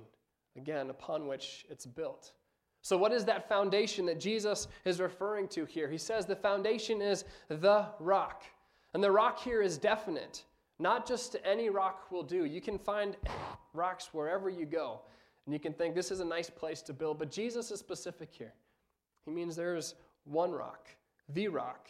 again, 0.57 0.89
upon 0.89 1.27
which 1.27 1.65
it's 1.69 1.85
built. 1.85 2.33
So, 2.81 2.97
what 2.97 3.11
is 3.11 3.25
that 3.25 3.49
foundation 3.49 4.05
that 4.05 4.19
Jesus 4.19 4.67
is 4.85 4.99
referring 4.99 5.47
to 5.49 5.65
here? 5.65 5.89
He 5.89 5.97
says 5.97 6.25
the 6.25 6.35
foundation 6.35 7.01
is 7.01 7.25
the 7.49 7.87
rock. 7.99 8.43
And 8.93 9.03
the 9.03 9.11
rock 9.11 9.39
here 9.39 9.61
is 9.61 9.77
definite. 9.77 10.43
Not 10.79 11.07
just 11.07 11.35
any 11.43 11.69
rock 11.69 12.11
will 12.11 12.23
do. 12.23 12.45
You 12.45 12.61
can 12.61 12.77
find 12.77 13.17
rocks 13.73 14.09
wherever 14.13 14.49
you 14.49 14.65
go. 14.65 15.01
And 15.45 15.53
you 15.53 15.59
can 15.59 15.73
think 15.73 15.95
this 15.95 16.11
is 16.11 16.19
a 16.19 16.25
nice 16.25 16.49
place 16.49 16.81
to 16.83 16.93
build. 16.93 17.19
But 17.19 17.31
Jesus 17.31 17.71
is 17.71 17.79
specific 17.79 18.29
here. 18.31 18.53
He 19.25 19.31
means 19.31 19.55
there's 19.55 19.95
one 20.25 20.51
rock, 20.51 20.87
the 21.29 21.47
rock. 21.47 21.89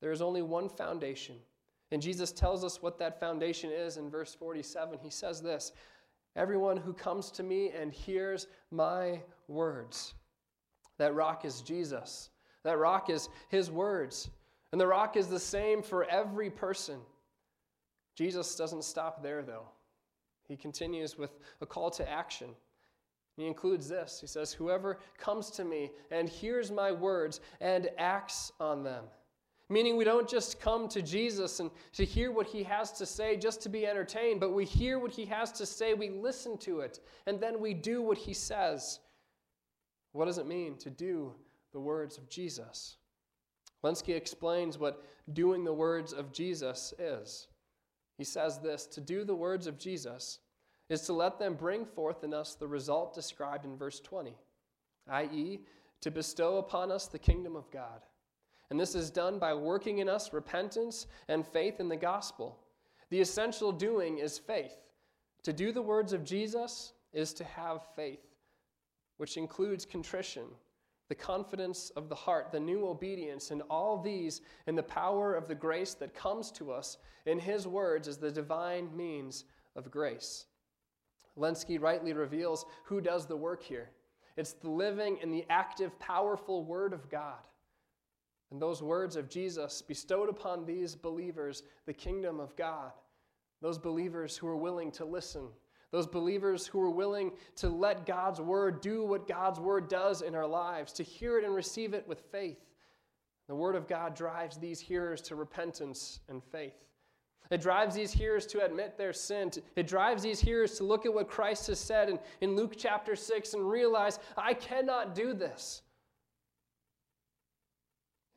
There 0.00 0.12
is 0.12 0.22
only 0.22 0.42
one 0.42 0.68
foundation. 0.68 1.36
And 1.90 2.00
Jesus 2.00 2.32
tells 2.32 2.64
us 2.64 2.80
what 2.80 2.98
that 2.98 3.20
foundation 3.20 3.70
is 3.70 3.98
in 3.98 4.10
verse 4.10 4.34
47. 4.34 4.98
He 5.02 5.10
says 5.10 5.42
this 5.42 5.72
Everyone 6.36 6.76
who 6.76 6.92
comes 6.92 7.30
to 7.32 7.42
me 7.42 7.70
and 7.70 7.92
hears 7.92 8.46
my 8.70 9.20
words 9.48 10.14
that 10.98 11.14
rock 11.14 11.44
is 11.44 11.62
Jesus. 11.62 12.30
That 12.62 12.78
rock 12.78 13.10
is 13.10 13.28
his 13.48 13.72
words. 13.72 14.30
And 14.70 14.80
the 14.80 14.86
rock 14.86 15.16
is 15.16 15.26
the 15.26 15.40
same 15.40 15.82
for 15.82 16.04
every 16.04 16.48
person. 16.48 17.00
Jesus 18.14 18.54
doesn't 18.54 18.84
stop 18.84 19.20
there, 19.20 19.42
though. 19.42 19.68
He 20.46 20.56
continues 20.56 21.18
with 21.18 21.38
a 21.60 21.66
call 21.66 21.90
to 21.90 22.08
action. 22.08 22.50
He 23.36 23.46
includes 23.46 23.88
this 23.88 24.20
He 24.20 24.26
says, 24.26 24.52
Whoever 24.52 25.00
comes 25.18 25.50
to 25.52 25.64
me 25.64 25.90
and 26.10 26.28
hears 26.28 26.70
my 26.70 26.92
words 26.92 27.40
and 27.60 27.90
acts 27.98 28.52
on 28.60 28.84
them. 28.84 29.04
Meaning, 29.72 29.96
we 29.96 30.04
don't 30.04 30.28
just 30.28 30.60
come 30.60 30.86
to 30.88 31.00
Jesus 31.00 31.58
and 31.58 31.70
to 31.94 32.04
hear 32.04 32.30
what 32.30 32.46
he 32.46 32.62
has 32.62 32.92
to 32.92 33.06
say 33.06 33.38
just 33.38 33.62
to 33.62 33.70
be 33.70 33.86
entertained, 33.86 34.38
but 34.38 34.52
we 34.52 34.66
hear 34.66 34.98
what 34.98 35.12
he 35.12 35.24
has 35.24 35.50
to 35.52 35.64
say, 35.64 35.94
we 35.94 36.10
listen 36.10 36.58
to 36.58 36.80
it, 36.80 37.00
and 37.26 37.40
then 37.40 37.58
we 37.58 37.72
do 37.72 38.02
what 38.02 38.18
he 38.18 38.34
says. 38.34 39.00
What 40.12 40.26
does 40.26 40.36
it 40.36 40.46
mean 40.46 40.76
to 40.76 40.90
do 40.90 41.32
the 41.72 41.80
words 41.80 42.18
of 42.18 42.28
Jesus? 42.28 42.98
Lenski 43.82 44.14
explains 44.14 44.76
what 44.76 45.02
doing 45.32 45.64
the 45.64 45.72
words 45.72 46.12
of 46.12 46.32
Jesus 46.32 46.92
is. 46.98 47.46
He 48.18 48.24
says 48.24 48.58
this 48.58 48.84
To 48.88 49.00
do 49.00 49.24
the 49.24 49.34
words 49.34 49.66
of 49.66 49.78
Jesus 49.78 50.40
is 50.90 51.00
to 51.06 51.14
let 51.14 51.38
them 51.38 51.54
bring 51.54 51.86
forth 51.86 52.24
in 52.24 52.34
us 52.34 52.56
the 52.56 52.68
result 52.68 53.14
described 53.14 53.64
in 53.64 53.78
verse 53.78 54.00
20, 54.00 54.36
i.e., 55.08 55.60
to 56.02 56.10
bestow 56.10 56.58
upon 56.58 56.92
us 56.92 57.06
the 57.06 57.18
kingdom 57.18 57.56
of 57.56 57.70
God. 57.70 58.02
And 58.72 58.80
this 58.80 58.94
is 58.94 59.10
done 59.10 59.38
by 59.38 59.52
working 59.52 59.98
in 59.98 60.08
us 60.08 60.32
repentance 60.32 61.06
and 61.28 61.46
faith 61.46 61.78
in 61.78 61.90
the 61.90 61.96
gospel. 61.96 62.58
The 63.10 63.20
essential 63.20 63.70
doing 63.70 64.16
is 64.16 64.38
faith. 64.38 64.78
To 65.42 65.52
do 65.52 65.72
the 65.72 65.82
words 65.82 66.14
of 66.14 66.24
Jesus 66.24 66.94
is 67.12 67.34
to 67.34 67.44
have 67.44 67.82
faith 67.94 68.24
which 69.18 69.36
includes 69.36 69.84
contrition, 69.84 70.44
the 71.10 71.14
confidence 71.14 71.90
of 71.96 72.08
the 72.08 72.14
heart, 72.14 72.50
the 72.50 72.58
new 72.58 72.88
obedience, 72.88 73.50
and 73.50 73.60
all 73.68 73.98
these 73.98 74.40
in 74.66 74.74
the 74.74 74.82
power 74.82 75.34
of 75.34 75.48
the 75.48 75.54
grace 75.54 75.92
that 75.92 76.14
comes 76.14 76.50
to 76.52 76.72
us 76.72 76.96
in 77.26 77.38
His 77.38 77.66
words 77.66 78.08
as 78.08 78.16
the 78.16 78.32
divine 78.32 78.88
means 78.96 79.44
of 79.76 79.90
grace. 79.90 80.46
Lenski 81.38 81.78
rightly 81.78 82.14
reveals 82.14 82.64
who 82.84 83.02
does 83.02 83.26
the 83.26 83.36
work 83.36 83.62
here. 83.62 83.90
It's 84.38 84.54
the 84.54 84.70
living 84.70 85.18
and 85.20 85.30
the 85.30 85.44
active, 85.50 85.98
powerful 85.98 86.64
Word 86.64 86.94
of 86.94 87.10
God. 87.10 87.46
And 88.52 88.62
those 88.62 88.82
words 88.82 89.16
of 89.16 89.28
Jesus 89.28 89.82
bestowed 89.82 90.28
upon 90.28 90.64
these 90.64 90.94
believers 90.94 91.64
the 91.86 91.92
kingdom 91.92 92.38
of 92.38 92.54
God, 92.54 92.92
those 93.60 93.78
believers 93.78 94.36
who 94.36 94.46
are 94.46 94.56
willing 94.56 94.92
to 94.92 95.04
listen 95.04 95.48
those 95.92 96.06
believers 96.06 96.66
who 96.66 96.80
are 96.80 96.90
willing 96.90 97.32
to 97.56 97.68
let 97.68 98.06
God's 98.06 98.40
word 98.40 98.80
do 98.80 99.04
what 99.04 99.28
God's 99.28 99.60
word 99.60 99.88
does 99.88 100.22
in 100.22 100.34
our 100.34 100.46
lives, 100.46 100.92
to 100.94 101.02
hear 101.02 101.38
it 101.38 101.44
and 101.44 101.54
receive 101.54 101.92
it 101.92 102.08
with 102.08 102.22
faith. 102.32 102.58
The 103.46 103.54
word 103.54 103.76
of 103.76 103.86
God 103.86 104.16
drives 104.16 104.56
these 104.56 104.80
hearers 104.80 105.20
to 105.22 105.36
repentance 105.36 106.20
and 106.30 106.42
faith. 106.42 106.72
It 107.50 107.60
drives 107.60 107.94
these 107.94 108.12
hearers 108.12 108.46
to 108.46 108.64
admit 108.64 108.96
their 108.96 109.12
sin. 109.12 109.50
It 109.76 109.86
drives 109.86 110.22
these 110.22 110.40
hearers 110.40 110.78
to 110.78 110.84
look 110.84 111.04
at 111.04 111.12
what 111.12 111.28
Christ 111.28 111.66
has 111.66 111.78
said 111.78 112.08
in, 112.08 112.18
in 112.40 112.56
Luke 112.56 112.72
chapter 112.78 113.14
6 113.14 113.52
and 113.52 113.68
realize, 113.68 114.18
I 114.38 114.54
cannot 114.54 115.14
do 115.14 115.34
this. 115.34 115.82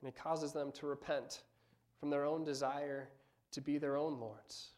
And 0.06 0.14
it 0.14 0.22
causes 0.22 0.52
them 0.52 0.72
to 0.74 0.86
repent 0.86 1.42
from 2.00 2.12
their 2.12 2.26
own 2.26 2.44
desire 2.44 3.10
to 3.50 3.60
be 3.60 3.80
their 3.80 3.98
own 3.98 4.20
lords. 4.20 4.74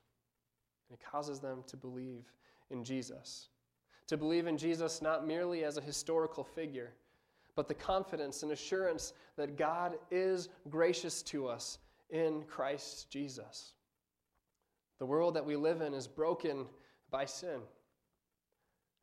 And 0.87 0.97
it 0.97 1.05
causes 1.05 1.41
them 1.41 1.65
to 1.67 1.75
believe 1.75 2.31
in 2.69 2.81
Jesus. 2.81 3.49
To 4.07 4.15
believe 4.15 4.47
in 4.47 4.57
Jesus 4.57 5.01
not 5.01 5.27
merely 5.27 5.65
as 5.65 5.75
a 5.75 5.81
historical 5.81 6.45
figure, 6.45 6.93
but 7.57 7.67
the 7.67 7.73
confidence 7.73 8.41
and 8.41 8.53
assurance 8.53 9.11
that 9.35 9.57
God 9.57 9.97
is 10.11 10.47
gracious 10.69 11.21
to 11.23 11.49
us 11.49 11.79
in 12.09 12.43
Christ 12.43 13.09
Jesus. 13.09 13.73
The 14.97 15.05
world 15.05 15.33
that 15.33 15.45
we 15.45 15.57
live 15.57 15.81
in 15.81 15.93
is 15.93 16.07
broken 16.07 16.67
by 17.11 17.25
sin. 17.25 17.59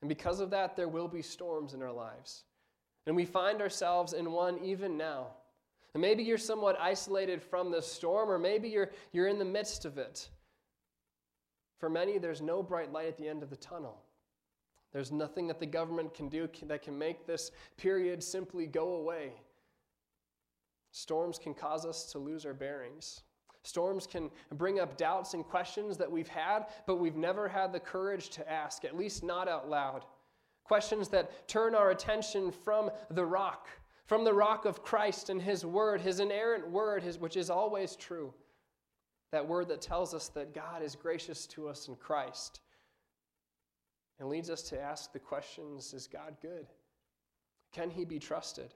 And 0.01 0.09
because 0.09 0.41
of 0.41 0.49
that, 0.53 0.75
there 0.75 0.89
will 0.89 1.07
be 1.07 1.21
storms 1.21 1.75
in 1.75 1.83
our 1.83 1.93
lives. 1.93 2.45
And 3.05 3.15
we 3.15 3.27
find 3.27 3.61
ourselves 3.61 4.15
in 4.15 4.33
one 4.33 4.59
even 4.65 4.97
now. 4.97 5.27
And 5.95 6.01
maybe 6.01 6.23
you're 6.23 6.39
somewhat 6.39 6.79
isolated 6.81 7.43
from 7.43 7.71
the 7.71 7.81
storm, 7.81 8.29
or 8.29 8.39
maybe 8.39 8.69
you're, 8.69 8.91
you're 9.13 9.29
in 9.29 9.39
the 9.39 9.45
midst 9.45 9.85
of 9.85 9.97
it. 9.97 10.29
For 11.79 11.89
many, 11.89 12.19
there's 12.19 12.43
no 12.43 12.63
bright 12.63 12.93
light 12.93 13.09
at 13.09 13.17
the 13.17 13.29
end 13.29 13.43
of 13.43 13.51
the 13.51 13.57
tunnel. 13.57 14.03
There's 14.93 15.13
nothing 15.13 15.47
that 15.49 15.59
the 15.59 15.67
government 15.67 16.15
can 16.15 16.29
do 16.29 16.49
that 16.65 16.83
can 16.83 16.99
make 16.99 17.27
this 17.27 17.51
period 17.77 18.23
simply 18.23 18.67
go 18.67 18.95
away. 18.95 19.33
Storms 20.93 21.39
can 21.39 21.55
cause 21.55 21.85
us 21.85 22.05
to 22.13 22.19
lose 22.19 22.47
our 22.47 22.55
bearings. 22.55 23.23
Storms 23.65 24.07
can 24.07 24.31
bring 24.53 24.79
up 24.79 24.97
doubts 24.97 25.35
and 25.35 25.45
questions 25.45 25.97
that 25.97 26.11
we've 26.11 26.29
had, 26.29 26.67
but 26.87 26.97
we've 26.97 27.17
never 27.17 27.49
had 27.49 27.73
the 27.73 27.81
courage 27.81 28.29
to 28.31 28.51
ask, 28.51 28.85
at 28.85 28.97
least 28.97 29.25
not 29.25 29.49
out 29.49 29.69
loud. 29.69 30.05
Questions 30.65 31.09
that 31.09 31.49
turn 31.49 31.75
our 31.75 31.91
attention 31.91 32.53
from 32.53 32.91
the 33.11 33.25
rock, 33.25 33.67
from 34.07 34.25
the 34.25 34.35
rock 34.35 34.65
of 34.65 34.83
Christ 34.83 35.31
and 35.31 35.41
His 35.41 35.65
Word, 35.65 36.01
His 36.01 36.21
inerrant 36.21 36.71
Word, 36.71 37.03
his, 37.03 37.19
which 37.19 37.37
is 37.37 37.51
always 37.51 37.97
true. 37.97 38.33
That 39.33 39.47
Word 39.47 39.69
that 39.69 39.81
tells 39.81 40.15
us 40.15 40.29
that 40.29 40.55
God 40.55 40.83
is 40.83 40.95
gracious 40.95 41.47
to 41.49 41.69
us 41.69 41.89
in 41.89 41.97
Christ. 41.97 42.61
And 44.21 44.29
leads 44.29 44.51
us 44.51 44.63
to 44.65 44.81
ask 44.81 45.13
the 45.13 45.19
questions 45.19 45.93
Is 45.93 46.07
God 46.07 46.37
good? 46.41 46.67
Can 47.73 47.91
He 47.91 48.05
be 48.05 48.19
trusted? 48.19 48.75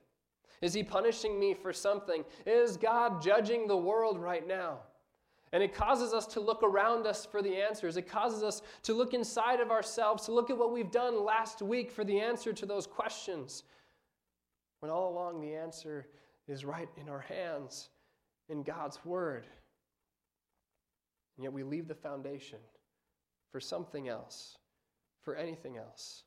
Is 0.61 0.73
he 0.73 0.83
punishing 0.83 1.39
me 1.39 1.53
for 1.53 1.71
something? 1.71 2.25
Is 2.45 2.75
God 2.75 3.21
judging 3.21 3.67
the 3.67 3.77
world 3.77 4.19
right 4.19 4.45
now? 4.45 4.79
And 5.51 5.63
it 5.63 5.73
causes 5.73 6.13
us 6.13 6.27
to 6.27 6.39
look 6.39 6.61
around 6.61 7.07
us 7.07 7.25
for 7.25 7.41
the 7.41 7.55
answers. 7.55 7.97
It 7.97 8.07
causes 8.07 8.43
us 8.43 8.61
to 8.83 8.93
look 8.93 9.13
inside 9.13 9.61
of 9.61 9.71
ourselves, 9.71 10.25
to 10.25 10.31
look 10.31 10.49
at 10.49 10.57
what 10.57 10.71
we've 10.71 10.91
done 10.91 11.23
last 11.23 11.61
week 11.61 11.91
for 11.91 12.03
the 12.03 12.19
answer 12.19 12.53
to 12.53 12.65
those 12.65 12.85
questions. 12.85 13.63
When 14.79 14.91
all 14.91 15.11
along 15.11 15.41
the 15.41 15.55
answer 15.55 16.07
is 16.47 16.65
right 16.65 16.89
in 16.97 17.09
our 17.09 17.19
hands, 17.19 17.89
in 18.47 18.63
God's 18.63 19.03
Word. 19.05 19.45
And 21.37 21.43
yet 21.43 21.53
we 21.53 21.63
leave 21.63 21.87
the 21.87 21.95
foundation 21.95 22.59
for 23.51 23.59
something 23.59 24.09
else, 24.09 24.57
for 25.21 25.35
anything 25.35 25.77
else. 25.77 26.23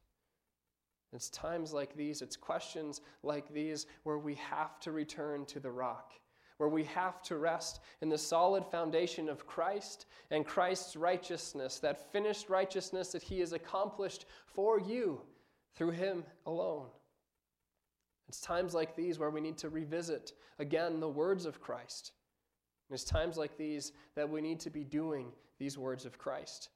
It's 1.12 1.28
times 1.28 1.72
like 1.72 1.94
these, 1.94 2.22
it's 2.22 2.36
questions 2.36 3.02
like 3.22 3.52
these 3.52 3.86
where 4.04 4.18
we 4.18 4.34
have 4.36 4.80
to 4.80 4.92
return 4.92 5.44
to 5.46 5.60
the 5.60 5.70
rock, 5.70 6.12
where 6.56 6.70
we 6.70 6.84
have 6.84 7.20
to 7.24 7.36
rest 7.36 7.80
in 8.00 8.08
the 8.08 8.16
solid 8.16 8.64
foundation 8.64 9.28
of 9.28 9.46
Christ 9.46 10.06
and 10.30 10.46
Christ's 10.46 10.96
righteousness, 10.96 11.78
that 11.80 12.10
finished 12.12 12.48
righteousness 12.48 13.12
that 13.12 13.22
He 13.22 13.40
has 13.40 13.52
accomplished 13.52 14.24
for 14.46 14.80
you 14.80 15.20
through 15.74 15.90
Him 15.90 16.24
alone. 16.46 16.86
It's 18.32 18.40
times 18.40 18.72
like 18.72 18.96
these 18.96 19.18
where 19.18 19.28
we 19.28 19.42
need 19.42 19.58
to 19.58 19.68
revisit 19.68 20.32
again 20.58 21.00
the 21.00 21.08
words 21.08 21.44
of 21.44 21.60
Christ. 21.60 22.12
And 22.88 22.94
it's 22.94 23.04
times 23.04 23.36
like 23.36 23.58
these 23.58 23.92
that 24.14 24.26
we 24.26 24.40
need 24.40 24.58
to 24.60 24.70
be 24.70 24.84
doing 24.84 25.32
these 25.58 25.76
words 25.76 26.06
of 26.06 26.16
Christ, 26.16 26.70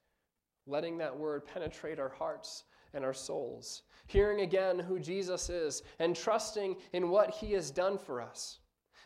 letting 0.66 0.98
that 0.98 1.16
word 1.16 1.46
penetrate 1.46 1.98
our 1.98 2.10
hearts 2.10 2.64
and 2.92 3.02
our 3.06 3.14
souls, 3.14 3.84
hearing 4.06 4.42
again 4.42 4.78
who 4.78 4.98
Jesus 4.98 5.48
is, 5.48 5.82
and 5.98 6.14
trusting 6.14 6.76
in 6.92 7.08
what 7.08 7.30
he 7.30 7.52
has 7.52 7.70
done 7.70 7.96
for 7.96 8.20
us. 8.20 8.58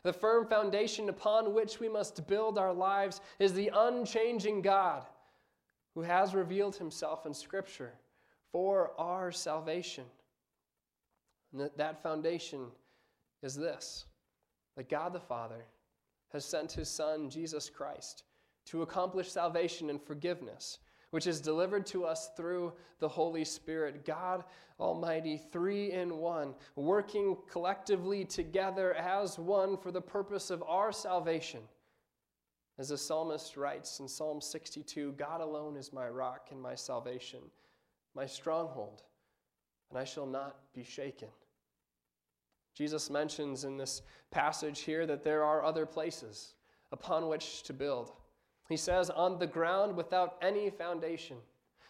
The 0.02 0.12
firm 0.12 0.44
foundation 0.44 1.08
upon 1.08 1.54
which 1.54 1.78
we 1.78 1.88
must 1.88 2.26
build 2.26 2.58
our 2.58 2.74
lives 2.74 3.20
is 3.38 3.52
the 3.52 3.70
unchanging 3.72 4.60
God 4.60 5.06
who 5.94 6.02
has 6.02 6.34
revealed 6.34 6.74
himself 6.74 7.26
in 7.26 7.32
Scripture 7.32 7.92
for 8.50 8.90
our 8.98 9.30
salvation. 9.30 10.06
And 11.52 11.70
that 11.76 12.02
foundation 12.02 12.66
is 13.42 13.54
this 13.54 14.06
that 14.76 14.88
God 14.88 15.12
the 15.12 15.20
Father 15.20 15.64
has 16.32 16.44
sent 16.44 16.72
his 16.72 16.88
Son, 16.88 17.28
Jesus 17.28 17.68
Christ, 17.68 18.24
to 18.66 18.82
accomplish 18.82 19.30
salvation 19.30 19.90
and 19.90 20.00
forgiveness 20.00 20.78
which 21.10 21.26
is 21.26 21.40
delivered 21.40 21.86
to 21.86 22.04
us 22.04 22.30
through 22.36 22.72
the 23.00 23.08
Holy 23.08 23.44
Spirit. 23.44 24.04
God 24.04 24.44
Almighty, 24.78 25.40
three 25.52 25.92
in 25.92 26.16
one, 26.16 26.54
working 26.74 27.36
collectively 27.50 28.24
together 28.24 28.94
as 28.94 29.38
one 29.38 29.76
for 29.76 29.92
the 29.92 30.00
purpose 30.00 30.50
of 30.50 30.62
our 30.62 30.92
salvation. 30.92 31.60
As 32.78 32.88
the 32.88 32.96
psalmist 32.96 33.56
writes 33.58 34.00
in 34.00 34.08
Psalm 34.08 34.40
62 34.40 35.12
God 35.12 35.40
alone 35.40 35.76
is 35.76 35.92
my 35.92 36.08
rock 36.08 36.48
and 36.50 36.60
my 36.60 36.74
salvation, 36.74 37.40
my 38.14 38.24
stronghold, 38.24 39.02
and 39.90 39.98
I 39.98 40.04
shall 40.04 40.26
not 40.26 40.56
be 40.74 40.84
shaken. 40.84 41.28
Jesus 42.74 43.10
mentions 43.10 43.64
in 43.64 43.76
this 43.76 44.02
passage 44.30 44.80
here 44.80 45.06
that 45.06 45.24
there 45.24 45.44
are 45.44 45.64
other 45.64 45.84
places 45.84 46.54
upon 46.92 47.28
which 47.28 47.62
to 47.64 47.72
build. 47.72 48.12
He 48.68 48.76
says, 48.76 49.10
on 49.10 49.38
the 49.38 49.46
ground 49.46 49.96
without 49.96 50.36
any 50.40 50.70
foundation. 50.70 51.36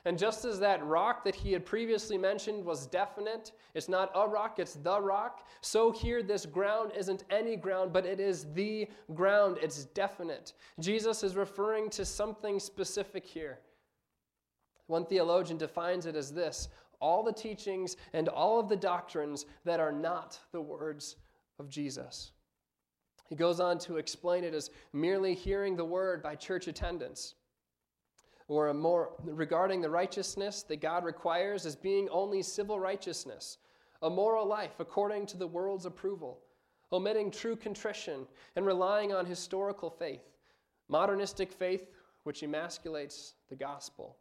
And 0.06 0.18
just 0.18 0.46
as 0.46 0.58
that 0.60 0.84
rock 0.84 1.24
that 1.24 1.34
he 1.34 1.52
had 1.52 1.66
previously 1.66 2.16
mentioned 2.16 2.64
was 2.64 2.86
definite, 2.86 3.52
it's 3.74 3.88
not 3.88 4.10
a 4.14 4.26
rock, 4.26 4.58
it's 4.58 4.74
the 4.74 4.98
rock, 4.98 5.46
so 5.60 5.92
here 5.92 6.22
this 6.22 6.46
ground 6.46 6.92
isn't 6.96 7.24
any 7.30 7.54
ground, 7.54 7.92
but 7.92 8.06
it 8.06 8.18
is 8.18 8.46
the 8.54 8.88
ground. 9.14 9.58
It's 9.60 9.84
definite. 9.84 10.54
Jesus 10.80 11.22
is 11.22 11.36
referring 11.36 11.90
to 11.90 12.06
something 12.06 12.58
specific 12.58 13.26
here. 13.26 13.58
One 14.86 15.04
theologian 15.04 15.58
defines 15.58 16.06
it 16.06 16.16
as 16.16 16.32
this 16.32 16.68
all 17.00 17.22
the 17.22 17.32
teachings 17.32 17.96
and 18.12 18.28
all 18.28 18.60
of 18.60 18.68
the 18.68 18.76
doctrines 18.76 19.46
that 19.64 19.80
are 19.80 19.92
not 19.92 20.38
the 20.52 20.60
words 20.60 21.16
of 21.58 21.68
Jesus. 21.68 22.32
He 23.28 23.36
goes 23.36 23.60
on 23.60 23.78
to 23.80 23.96
explain 23.96 24.44
it 24.44 24.54
as 24.54 24.70
merely 24.92 25.34
hearing 25.34 25.76
the 25.76 25.84
word 25.84 26.22
by 26.22 26.34
church 26.34 26.66
attendance, 26.66 27.34
or 28.48 28.74
more 28.74 29.12
regarding 29.22 29.80
the 29.80 29.88
righteousness 29.88 30.64
that 30.64 30.80
God 30.80 31.04
requires 31.04 31.64
as 31.64 31.76
being 31.76 32.08
only 32.10 32.42
civil 32.42 32.80
righteousness, 32.80 33.58
a 34.02 34.10
moral 34.10 34.46
life 34.46 34.80
according 34.80 35.26
to 35.26 35.36
the 35.36 35.46
world's 35.46 35.86
approval, 35.86 36.40
omitting 36.92 37.30
true 37.30 37.54
contrition 37.54 38.26
and 38.56 38.66
relying 38.66 39.12
on 39.12 39.24
historical 39.24 39.90
faith, 39.90 40.24
modernistic 40.88 41.52
faith 41.52 41.86
which 42.24 42.42
emasculates 42.42 43.34
the 43.48 43.54
gospel. 43.56 44.16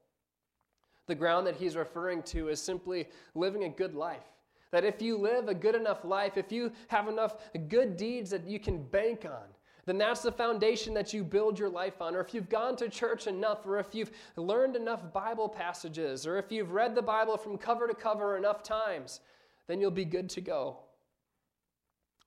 The 1.09 1.15
ground 1.15 1.47
that 1.47 1.55
he's 1.55 1.75
referring 1.75 2.21
to 2.23 2.49
is 2.49 2.61
simply 2.61 3.09
living 3.33 3.63
a 3.63 3.69
good 3.69 3.95
life 3.95 4.23
that 4.71 4.83
if 4.83 5.01
you 5.01 5.17
live 5.17 5.47
a 5.47 5.55
good 5.55 5.73
enough 5.73 6.05
life, 6.05 6.37
if 6.37 6.51
you 6.51 6.71
have 6.89 7.07
enough 7.07 7.37
good 7.67 7.97
deeds 7.97 8.29
that 8.29 8.47
you 8.47 8.59
can 8.59 8.83
bank 8.83 9.25
on, 9.25 9.47
then 9.87 9.97
that's 9.97 10.21
the 10.21 10.31
foundation 10.31 10.93
that 10.93 11.11
you 11.11 11.23
build 11.23 11.57
your 11.57 11.69
life 11.69 11.99
on. 11.99 12.15
Or 12.15 12.21
if 12.21 12.31
you've 12.31 12.47
gone 12.47 12.75
to 12.75 12.87
church 12.89 13.25
enough, 13.25 13.65
or 13.65 13.79
if 13.79 13.95
you've 13.95 14.11
learned 14.35 14.75
enough 14.75 15.11
Bible 15.11 15.49
passages, 15.49 16.27
or 16.27 16.37
if 16.37 16.51
you've 16.51 16.73
read 16.73 16.93
the 16.93 17.01
Bible 17.01 17.37
from 17.37 17.57
cover 17.57 17.87
to 17.87 17.95
cover 17.95 18.37
enough 18.37 18.61
times, 18.61 19.21
then 19.65 19.81
you'll 19.81 19.89
be 19.89 20.05
good 20.05 20.29
to 20.29 20.41
go. 20.41 20.77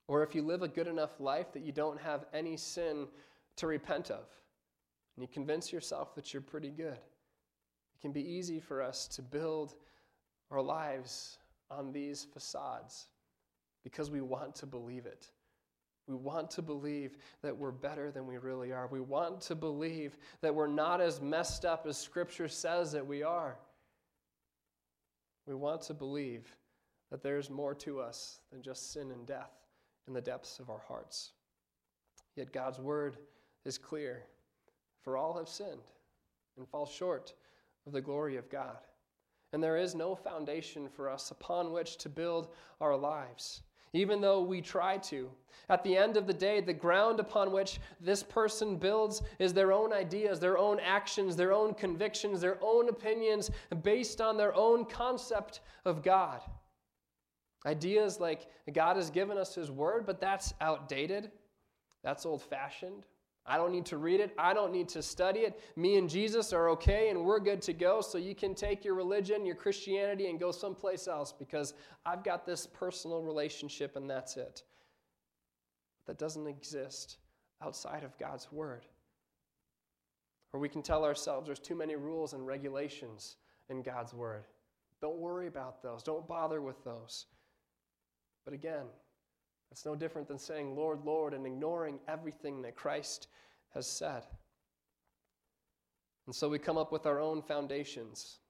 Or 0.09 0.25
if 0.25 0.35
you 0.35 0.43
live 0.43 0.63
a 0.63 0.69
good 0.69 0.89
enough 0.89 1.21
life 1.21 1.53
that 1.53 1.63
you 1.63 1.71
don't 1.71 2.01
have 2.01 2.25
any 2.35 2.57
sin 2.57 3.07
to 3.55 3.69
repent 3.69 4.11
of, 4.11 4.25
and 5.15 5.23
you 5.23 5.29
convince 5.33 5.73
yourself 5.73 6.17
that 6.17 6.33
you're 6.33 6.43
pretty 6.43 6.71
good, 6.71 6.99
can 8.03 8.13
be 8.13 8.21
easy 8.21 8.61
for 8.61 8.83
us 8.83 9.07
to 9.09 9.23
build 9.23 9.75
our 10.51 10.61
lives 10.61 11.39
on 11.71 11.93
these 11.93 12.25
facades 12.25 13.07
because 13.85 14.11
we 14.11 14.21
want 14.21 14.55
to 14.57 14.67
believe 14.67 15.07
it. 15.07 15.31
We 16.09 16.15
want 16.17 16.51
to 16.53 16.63
believe 16.63 17.17
that 17.43 17.57
we're 17.57 17.71
better 17.71 18.11
than 18.11 18.27
we 18.27 18.37
really 18.37 18.73
are. 18.73 18.89
We 18.89 19.01
want 19.01 19.41
to 19.43 19.55
believe 19.55 20.17
that 20.41 20.55
we're 20.55 20.67
not 20.67 21.01
as 21.01 21.21
messed 21.21 21.65
up 21.65 21.87
as 21.87 21.97
Scripture 21.97 22.49
says 22.49 22.93
that 22.93 23.07
we 23.07 23.23
are. 23.23 23.57
We 25.47 25.55
want 25.55 25.83
to 25.83 25.95
believe 25.95 26.55
that 27.11 27.23
there's 27.23 27.51
more 27.51 27.75
to 27.77 28.01
us 28.01 28.41
than 28.51 28.63
just 28.63 28.93
sin 28.93 29.11
and 29.13 29.27
death 29.27 29.53
in 30.09 30.13
the 30.13 30.21
depths 30.21 30.59
of 30.59 30.71
our 30.71 30.83
hearts. 30.89 31.33
Yet 32.37 32.53
God's 32.53 32.81
word 32.81 33.17
is 33.65 33.79
clear. 33.79 34.25
For 35.03 35.17
all 35.17 35.37
have 35.37 35.49
sinned 35.49 35.83
and 36.57 36.69
fall 36.69 36.87
short 36.87 37.35
of 37.87 37.93
the 37.93 38.01
glory 38.01 38.37
of 38.37 38.51
God. 38.51 38.79
And 39.53 39.63
there 39.63 39.77
is 39.77 39.95
no 39.95 40.15
foundation 40.15 40.89
for 40.89 41.11
us 41.11 41.31
upon 41.31 41.73
which 41.73 41.97
to 41.99 42.09
build 42.09 42.49
our 42.81 42.97
lives, 42.97 43.63
even 43.93 44.21
though 44.21 44.41
we 44.43 44.61
try 44.61 44.97
to. 44.99 45.31
At 45.69 45.85
the 45.85 45.97
end 45.97 46.17
of 46.17 46.27
the 46.27 46.33
day, 46.33 46.61
the 46.61 46.73
ground 46.73 47.21
upon 47.21 47.53
which 47.53 47.79
this 48.01 48.23
person 48.23 48.77
builds 48.77 49.23
is 49.39 49.53
their 49.53 49.73
own 49.73 49.93
ideas, 49.93 50.41
their 50.41 50.59
own 50.59 50.81
actions, 50.81 51.37
their 51.37 51.53
own 51.53 51.75
convictions, 51.75 52.41
their 52.41 52.59
own 52.63 52.89
opinions, 52.89 53.51
based 53.83 54.21
on 54.21 54.37
their 54.37 54.55
own 54.55 54.85
concept 54.85 55.61
of 55.85 56.03
God. 56.03 56.41
Ideas 57.65 58.19
like 58.19 58.49
God 58.73 58.97
has 58.97 59.11
given 59.11 59.39
us 59.39 59.55
His 59.55 59.71
Word, 59.71 60.05
but 60.05 60.21
that's 60.21 60.53
outdated, 60.61 61.31
that's 62.03 62.27
old 62.27 62.43
fashioned. 62.43 63.05
I 63.45 63.57
don't 63.57 63.73
need 63.73 63.87
to 63.87 63.97
read 63.97 64.21
it. 64.21 64.33
I 64.39 64.55
don't 64.55 64.73
need 64.73 64.89
to 64.91 65.03
study 65.03 65.41
it. 65.41 65.61
Me 65.75 65.97
and 65.97 66.09
Jesus 66.09 66.53
are 66.53 66.69
okay 66.71 67.11
and 67.11 67.25
we're 67.25 67.41
good 67.41 67.61
to 67.63 67.73
go. 67.73 68.01
So 68.01 68.17
you 68.17 68.37
can 68.37 68.55
take 68.55 68.85
your 68.85 68.95
religion, 68.95 69.45
your 69.45 69.57
Christianity, 69.57 70.29
and 70.29 70.39
go 70.39 70.53
someplace 70.53 71.09
else 71.09 71.33
because 71.33 71.75
I've 72.07 72.23
got 72.23 72.47
this 72.47 72.67
personal 72.67 73.21
relationship 73.21 73.97
and 73.97 74.09
that's 74.09 74.37
it. 74.37 74.63
That 76.07 76.19
doesn't 76.19 76.47
exist 76.47 77.19
outside 77.61 78.05
of 78.05 78.17
God's 78.19 78.51
Word. 78.53 78.87
Or 80.53 80.61
we 80.61 80.69
can 80.69 80.83
tell 80.83 81.05
ourselves 81.05 81.47
there's 81.47 81.59
too 81.59 81.75
many 81.75 81.97
rules 81.97 82.35
and 82.35 82.47
regulations 82.47 83.37
in 83.69 83.83
God's 83.83 84.15
Word. 84.15 84.45
Don't 85.01 85.17
worry 85.17 85.49
about 85.49 85.83
those, 85.83 86.05
don't 86.05 86.29
bother 86.29 86.61
with 86.61 86.85
those. 86.85 87.27
But 88.45 88.55
again, 88.55 88.87
it's 89.73 89.87
no 89.87 89.97
different 89.97 90.29
than 90.29 90.39
saying, 90.39 90.77
Lord, 90.77 91.03
Lord, 91.03 91.33
and 91.33 91.47
ignoring 91.47 91.99
everything 92.07 92.61
that 92.61 92.77
Christ 92.77 93.29
has 93.73 93.87
said. 93.87 94.27
And 96.27 96.35
so 96.35 96.47
we 96.51 96.59
come 96.59 96.77
up 96.77 96.93
with 96.93 97.07
our 97.07 97.19
own 97.19 97.41
foundations 97.41 98.41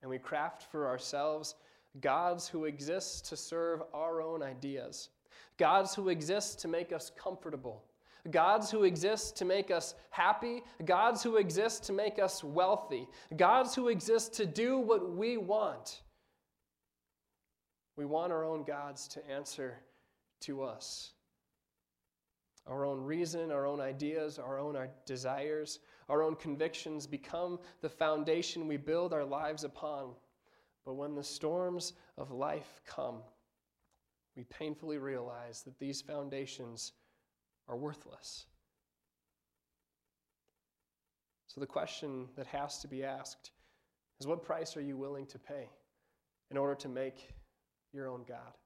and 0.00 0.10
we 0.10 0.18
craft 0.18 0.70
for 0.72 0.88
ourselves 0.88 1.54
gods 2.00 2.48
who 2.48 2.64
exist 2.64 3.26
to 3.26 3.36
serve 3.36 3.82
our 3.92 4.22
own 4.22 4.42
ideas, 4.42 5.10
gods 5.58 5.94
who 5.94 6.08
exist 6.08 6.60
to 6.60 6.68
make 6.68 6.92
us 6.92 7.12
comfortable, 7.14 7.84
gods 8.30 8.70
who 8.70 8.84
exist 8.84 9.36
to 9.36 9.44
make 9.44 9.70
us 9.70 9.94
happy, 10.08 10.62
gods 10.86 11.22
who 11.22 11.36
exist 11.36 11.84
to 11.84 11.92
make 11.92 12.18
us 12.18 12.42
wealthy, 12.42 13.06
gods 13.36 13.74
who 13.74 13.88
exist 13.88 14.32
to 14.32 14.46
do 14.46 14.78
what 14.78 15.14
we 15.14 15.36
want. 15.36 16.00
We 17.96 18.06
want 18.06 18.32
our 18.32 18.44
own 18.44 18.64
gods 18.64 19.06
to 19.08 19.30
answer 19.30 19.82
to 20.40 20.62
us. 20.62 21.12
Our 22.66 22.84
own 22.84 23.00
reason, 23.00 23.50
our 23.50 23.66
own 23.66 23.80
ideas, 23.80 24.38
our 24.38 24.58
own 24.58 24.76
our 24.76 24.90
desires, 25.06 25.80
our 26.08 26.22
own 26.22 26.36
convictions 26.36 27.06
become 27.06 27.58
the 27.80 27.88
foundation 27.88 28.68
we 28.68 28.76
build 28.76 29.12
our 29.12 29.24
lives 29.24 29.64
upon. 29.64 30.10
But 30.84 30.94
when 30.94 31.14
the 31.14 31.24
storms 31.24 31.94
of 32.16 32.30
life 32.30 32.80
come, 32.86 33.22
we 34.36 34.44
painfully 34.44 34.98
realize 34.98 35.62
that 35.62 35.78
these 35.78 36.00
foundations 36.00 36.92
are 37.68 37.76
worthless. 37.76 38.46
So 41.46 41.60
the 41.60 41.66
question 41.66 42.28
that 42.36 42.46
has 42.46 42.78
to 42.78 42.88
be 42.88 43.02
asked 43.02 43.50
is 44.20 44.26
what 44.26 44.42
price 44.42 44.76
are 44.76 44.80
you 44.80 44.96
willing 44.96 45.26
to 45.26 45.38
pay 45.38 45.68
in 46.50 46.56
order 46.56 46.74
to 46.76 46.88
make 46.88 47.34
your 47.92 48.06
own 48.08 48.24
God? 48.28 48.56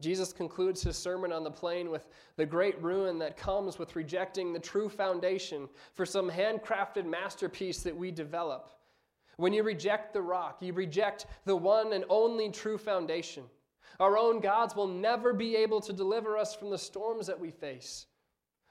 Jesus 0.00 0.32
concludes 0.32 0.80
his 0.82 0.96
sermon 0.96 1.32
on 1.32 1.42
the 1.42 1.50
plain 1.50 1.90
with 1.90 2.06
the 2.36 2.46
great 2.46 2.80
ruin 2.80 3.18
that 3.18 3.36
comes 3.36 3.80
with 3.80 3.96
rejecting 3.96 4.52
the 4.52 4.60
true 4.60 4.88
foundation 4.88 5.68
for 5.94 6.06
some 6.06 6.30
handcrafted 6.30 7.04
masterpiece 7.04 7.82
that 7.82 7.96
we 7.96 8.12
develop. 8.12 8.70
When 9.38 9.52
you 9.52 9.64
reject 9.64 10.12
the 10.12 10.22
rock, 10.22 10.58
you 10.60 10.72
reject 10.72 11.26
the 11.46 11.56
one 11.56 11.92
and 11.94 12.04
only 12.08 12.48
true 12.48 12.78
foundation. 12.78 13.42
Our 13.98 14.16
own 14.16 14.38
gods 14.38 14.76
will 14.76 14.86
never 14.86 15.32
be 15.32 15.56
able 15.56 15.80
to 15.80 15.92
deliver 15.92 16.38
us 16.38 16.54
from 16.54 16.70
the 16.70 16.78
storms 16.78 17.26
that 17.26 17.40
we 17.40 17.50
face. 17.50 18.06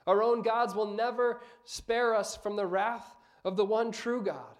Our 0.06 0.24
own 0.24 0.42
gods 0.42 0.76
will 0.76 0.94
never 0.94 1.42
spare 1.66 2.16
us 2.16 2.38
from 2.38 2.56
the 2.56 2.66
wrath 2.66 3.18
of 3.44 3.58
the 3.58 3.66
one 3.66 3.92
true 3.92 4.24
God. 4.24 4.56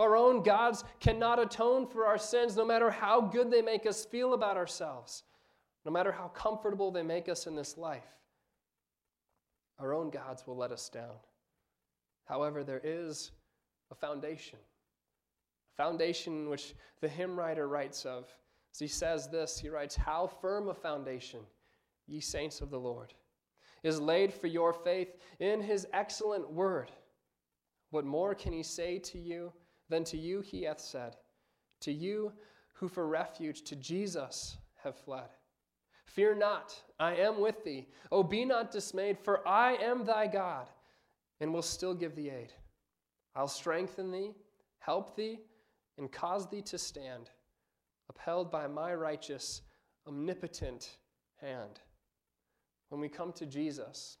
Our 0.00 0.16
own 0.16 0.42
gods 0.42 0.82
cannot 0.98 1.38
atone 1.38 1.86
for 1.86 2.06
our 2.06 2.18
sins, 2.18 2.56
no 2.56 2.64
matter 2.64 2.90
how 2.90 3.20
good 3.20 3.52
they 3.52 3.62
make 3.62 3.86
us 3.86 4.04
feel 4.04 4.34
about 4.34 4.56
ourselves 4.56 5.22
no 5.88 5.92
matter 5.92 6.12
how 6.12 6.28
comfortable 6.28 6.90
they 6.90 7.02
make 7.02 7.30
us 7.30 7.46
in 7.46 7.56
this 7.56 7.78
life, 7.78 8.04
our 9.78 9.94
own 9.94 10.10
gods 10.10 10.46
will 10.46 10.54
let 10.54 10.70
us 10.70 10.90
down. 10.90 11.14
However, 12.26 12.62
there 12.62 12.82
is 12.84 13.30
a 13.90 13.94
foundation, 13.94 14.58
a 15.72 15.82
foundation 15.82 16.50
which 16.50 16.74
the 17.00 17.08
hymn 17.08 17.38
writer 17.38 17.68
writes 17.68 18.04
of. 18.04 18.28
As 18.70 18.78
he 18.78 18.86
says 18.86 19.30
this, 19.30 19.58
he 19.58 19.70
writes, 19.70 19.96
How 19.96 20.26
firm 20.26 20.68
a 20.68 20.74
foundation, 20.74 21.40
ye 22.06 22.20
saints 22.20 22.60
of 22.60 22.68
the 22.68 22.78
Lord, 22.78 23.14
is 23.82 23.98
laid 23.98 24.30
for 24.34 24.48
your 24.48 24.74
faith 24.74 25.16
in 25.40 25.62
his 25.62 25.86
excellent 25.94 26.52
word. 26.52 26.92
What 27.92 28.04
more 28.04 28.34
can 28.34 28.52
he 28.52 28.62
say 28.62 28.98
to 28.98 29.18
you 29.18 29.54
than 29.88 30.04
to 30.04 30.18
you 30.18 30.42
he 30.42 30.64
hath 30.64 30.80
said, 30.80 31.16
to 31.80 31.90
you 31.90 32.34
who 32.74 32.88
for 32.88 33.08
refuge 33.08 33.62
to 33.62 33.74
Jesus 33.74 34.58
have 34.82 34.94
fled? 34.94 35.30
Fear 36.08 36.36
not, 36.36 36.74
I 36.98 37.16
am 37.16 37.38
with 37.38 37.64
thee. 37.64 37.86
Oh, 38.10 38.22
be 38.22 38.44
not 38.46 38.70
dismayed, 38.70 39.18
for 39.18 39.46
I 39.46 39.74
am 39.74 40.06
thy 40.06 40.26
God, 40.26 40.66
and 41.40 41.52
will 41.52 41.62
still 41.62 41.92
give 41.92 42.16
thee 42.16 42.30
aid. 42.30 42.52
I'll 43.36 43.46
strengthen 43.46 44.10
thee, 44.10 44.32
help 44.78 45.14
thee, 45.16 45.38
and 45.98 46.10
cause 46.10 46.48
thee 46.48 46.62
to 46.62 46.78
stand, 46.78 47.28
upheld 48.08 48.50
by 48.50 48.66
my 48.66 48.94
righteous, 48.94 49.60
omnipotent 50.06 50.96
hand. 51.42 51.80
When 52.88 53.02
we 53.02 53.10
come 53.10 53.32
to 53.34 53.44
Jesus 53.44 54.16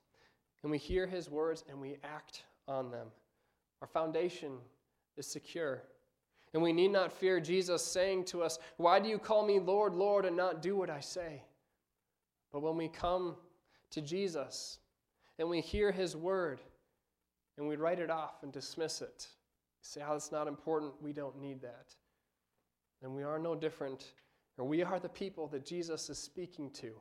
and 0.62 0.70
we 0.70 0.76
hear 0.76 1.06
his 1.06 1.30
words 1.30 1.64
and 1.70 1.80
we 1.80 1.96
act 2.04 2.44
on 2.68 2.90
them, 2.90 3.06
our 3.80 3.88
foundation 3.88 4.58
is 5.16 5.26
secure. 5.26 5.84
And 6.52 6.62
we 6.62 6.74
need 6.74 6.92
not 6.92 7.12
fear 7.12 7.40
Jesus 7.40 7.82
saying 7.82 8.24
to 8.26 8.42
us, 8.42 8.58
Why 8.76 9.00
do 9.00 9.08
you 9.08 9.18
call 9.18 9.46
me 9.46 9.58
Lord, 9.58 9.94
Lord, 9.94 10.26
and 10.26 10.36
not 10.36 10.60
do 10.60 10.76
what 10.76 10.90
I 10.90 11.00
say? 11.00 11.44
But 12.52 12.62
when 12.62 12.76
we 12.76 12.88
come 12.88 13.36
to 13.90 14.00
Jesus 14.00 14.78
and 15.38 15.48
we 15.48 15.60
hear 15.60 15.92
his 15.92 16.16
word 16.16 16.60
and 17.56 17.68
we 17.68 17.76
write 17.76 17.98
it 17.98 18.10
off 18.10 18.42
and 18.42 18.52
dismiss 18.52 19.02
it, 19.02 19.28
say, 19.82 20.02
oh, 20.06 20.12
that's 20.12 20.32
not 20.32 20.48
important, 20.48 20.92
we 21.02 21.12
don't 21.12 21.40
need 21.40 21.60
that, 21.62 21.94
then 23.00 23.14
we 23.14 23.22
are 23.22 23.38
no 23.38 23.54
different, 23.54 24.12
or 24.56 24.66
we 24.66 24.82
are 24.82 24.98
the 24.98 25.08
people 25.08 25.46
that 25.48 25.64
Jesus 25.64 26.10
is 26.10 26.18
speaking 26.18 26.70
to 26.72 26.92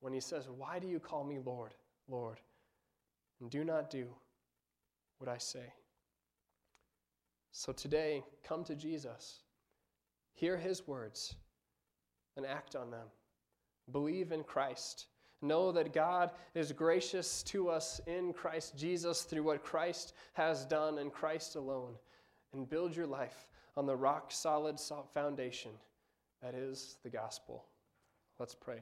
when 0.00 0.12
he 0.12 0.20
says, 0.20 0.48
Why 0.48 0.78
do 0.78 0.88
you 0.88 0.98
call 0.98 1.24
me 1.24 1.38
Lord, 1.44 1.74
Lord? 2.08 2.40
And 3.40 3.50
do 3.50 3.64
not 3.64 3.90
do 3.90 4.08
what 5.18 5.30
I 5.30 5.38
say. 5.38 5.72
So 7.52 7.72
today, 7.72 8.22
come 8.44 8.64
to 8.64 8.74
Jesus, 8.74 9.40
hear 10.32 10.56
his 10.56 10.86
words, 10.86 11.34
and 12.36 12.46
act 12.46 12.76
on 12.76 12.90
them. 12.90 13.06
Believe 13.92 14.32
in 14.32 14.42
Christ. 14.42 15.06
Know 15.42 15.72
that 15.72 15.94
God 15.94 16.32
is 16.54 16.72
gracious 16.72 17.42
to 17.44 17.70
us 17.70 18.00
in 18.06 18.32
Christ 18.32 18.76
Jesus 18.76 19.22
through 19.22 19.42
what 19.44 19.64
Christ 19.64 20.12
has 20.34 20.66
done 20.66 20.98
in 20.98 21.10
Christ 21.10 21.56
alone. 21.56 21.94
And 22.52 22.68
build 22.68 22.94
your 22.94 23.06
life 23.06 23.48
on 23.76 23.86
the 23.86 23.96
rock 23.96 24.32
solid 24.32 24.78
foundation 25.14 25.70
that 26.42 26.54
is 26.54 26.96
the 27.02 27.10
gospel. 27.10 27.64
Let's 28.38 28.54
pray. 28.54 28.80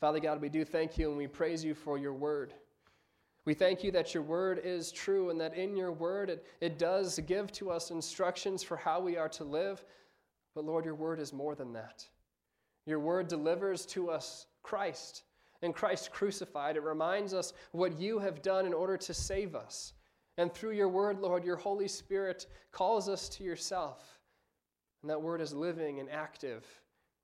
Father 0.00 0.20
God, 0.20 0.40
we 0.40 0.48
do 0.48 0.64
thank 0.64 0.98
you 0.98 1.08
and 1.08 1.16
we 1.16 1.26
praise 1.26 1.64
you 1.64 1.74
for 1.74 1.98
your 1.98 2.12
word. 2.12 2.52
We 3.46 3.54
thank 3.54 3.82
you 3.82 3.90
that 3.92 4.12
your 4.12 4.22
word 4.22 4.60
is 4.62 4.92
true 4.92 5.30
and 5.30 5.40
that 5.40 5.54
in 5.54 5.76
your 5.76 5.92
word 5.92 6.30
it, 6.30 6.44
it 6.60 6.78
does 6.78 7.18
give 7.26 7.52
to 7.52 7.70
us 7.70 7.90
instructions 7.90 8.62
for 8.62 8.76
how 8.76 9.00
we 9.00 9.16
are 9.16 9.28
to 9.30 9.44
live. 9.44 9.84
But 10.54 10.64
Lord, 10.64 10.84
your 10.84 10.94
word 10.94 11.20
is 11.20 11.32
more 11.32 11.54
than 11.54 11.72
that. 11.74 12.06
Your 12.86 13.00
word 13.00 13.26
delivers 13.28 13.84
to 13.86 14.10
us 14.10 14.46
Christ 14.62 15.24
and 15.62 15.74
Christ 15.74 16.12
crucified. 16.12 16.76
It 16.76 16.82
reminds 16.82 17.34
us 17.34 17.52
what 17.72 17.98
you 17.98 18.18
have 18.20 18.42
done 18.42 18.64
in 18.64 18.72
order 18.72 18.96
to 18.96 19.12
save 19.12 19.54
us. 19.54 19.92
And 20.38 20.52
through 20.52 20.72
your 20.72 20.88
word, 20.88 21.18
Lord, 21.18 21.44
your 21.44 21.56
Holy 21.56 21.88
Spirit 21.88 22.46
calls 22.70 23.08
us 23.08 23.28
to 23.30 23.44
yourself. 23.44 24.20
And 25.02 25.10
that 25.10 25.20
word 25.20 25.40
is 25.40 25.52
living 25.52 25.98
and 25.98 26.10
active 26.10 26.64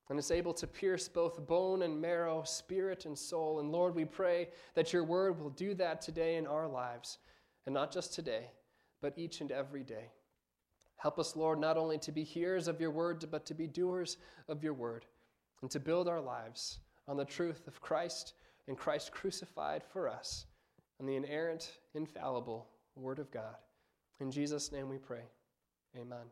and 0.09 0.19
is 0.19 0.31
able 0.31 0.55
to 0.55 0.67
pierce 0.67 1.09
both 1.09 1.47
bone 1.47 1.83
and 1.83 2.01
marrow, 2.01 2.43
spirit 2.45 3.07
and 3.07 3.17
soul. 3.17 3.61
And 3.61 3.71
Lord, 3.71 3.95
we 3.95 4.05
pray 4.05 4.49
that 4.75 4.93
your 4.93 5.05
word 5.05 5.39
will 5.39 5.51
do 5.51 5.75
that 5.75 6.01
today 6.01 6.37
in 6.37 6.47
our 6.47 6.69
lives. 6.69 7.19
And 7.67 7.75
not 7.75 7.93
just 7.93 8.15
today, 8.15 8.51
but 9.01 9.17
each 9.17 9.41
and 9.41 9.53
every 9.53 9.85
day. 9.85 10.11
Help 10.97 11.19
us, 11.19 11.37
Lord, 11.37 11.59
not 11.59 11.77
only 11.77 11.99
to 11.99 12.13
be 12.13 12.25
hearers 12.25 12.67
of 12.67 12.81
your 12.81 12.91
word, 12.91 13.25
but 13.31 13.47
to 13.47 13.55
be 13.55 13.67
doers 13.67 14.17
of 14.49 14.65
your 14.65 14.75
word 14.75 15.07
and 15.63 15.71
to 15.71 15.81
build 15.81 16.09
our 16.09 16.21
lives 16.21 16.81
on 17.09 17.17
the 17.17 17.25
truth 17.25 17.67
of 17.67 17.81
Christ 17.81 18.35
and 18.69 18.77
Christ 18.77 19.13
crucified 19.13 19.83
for 19.83 20.09
us, 20.09 20.47
and 20.99 21.09
the 21.09 21.17
inerrant, 21.17 21.73
infallible 21.95 22.69
Word 22.95 23.19
of 23.19 23.31
God. 23.31 23.57
In 24.21 24.31
Jesus' 24.31 24.71
name 24.71 24.89
we 24.89 24.99
pray. 24.99 25.25
Amen. 25.97 26.27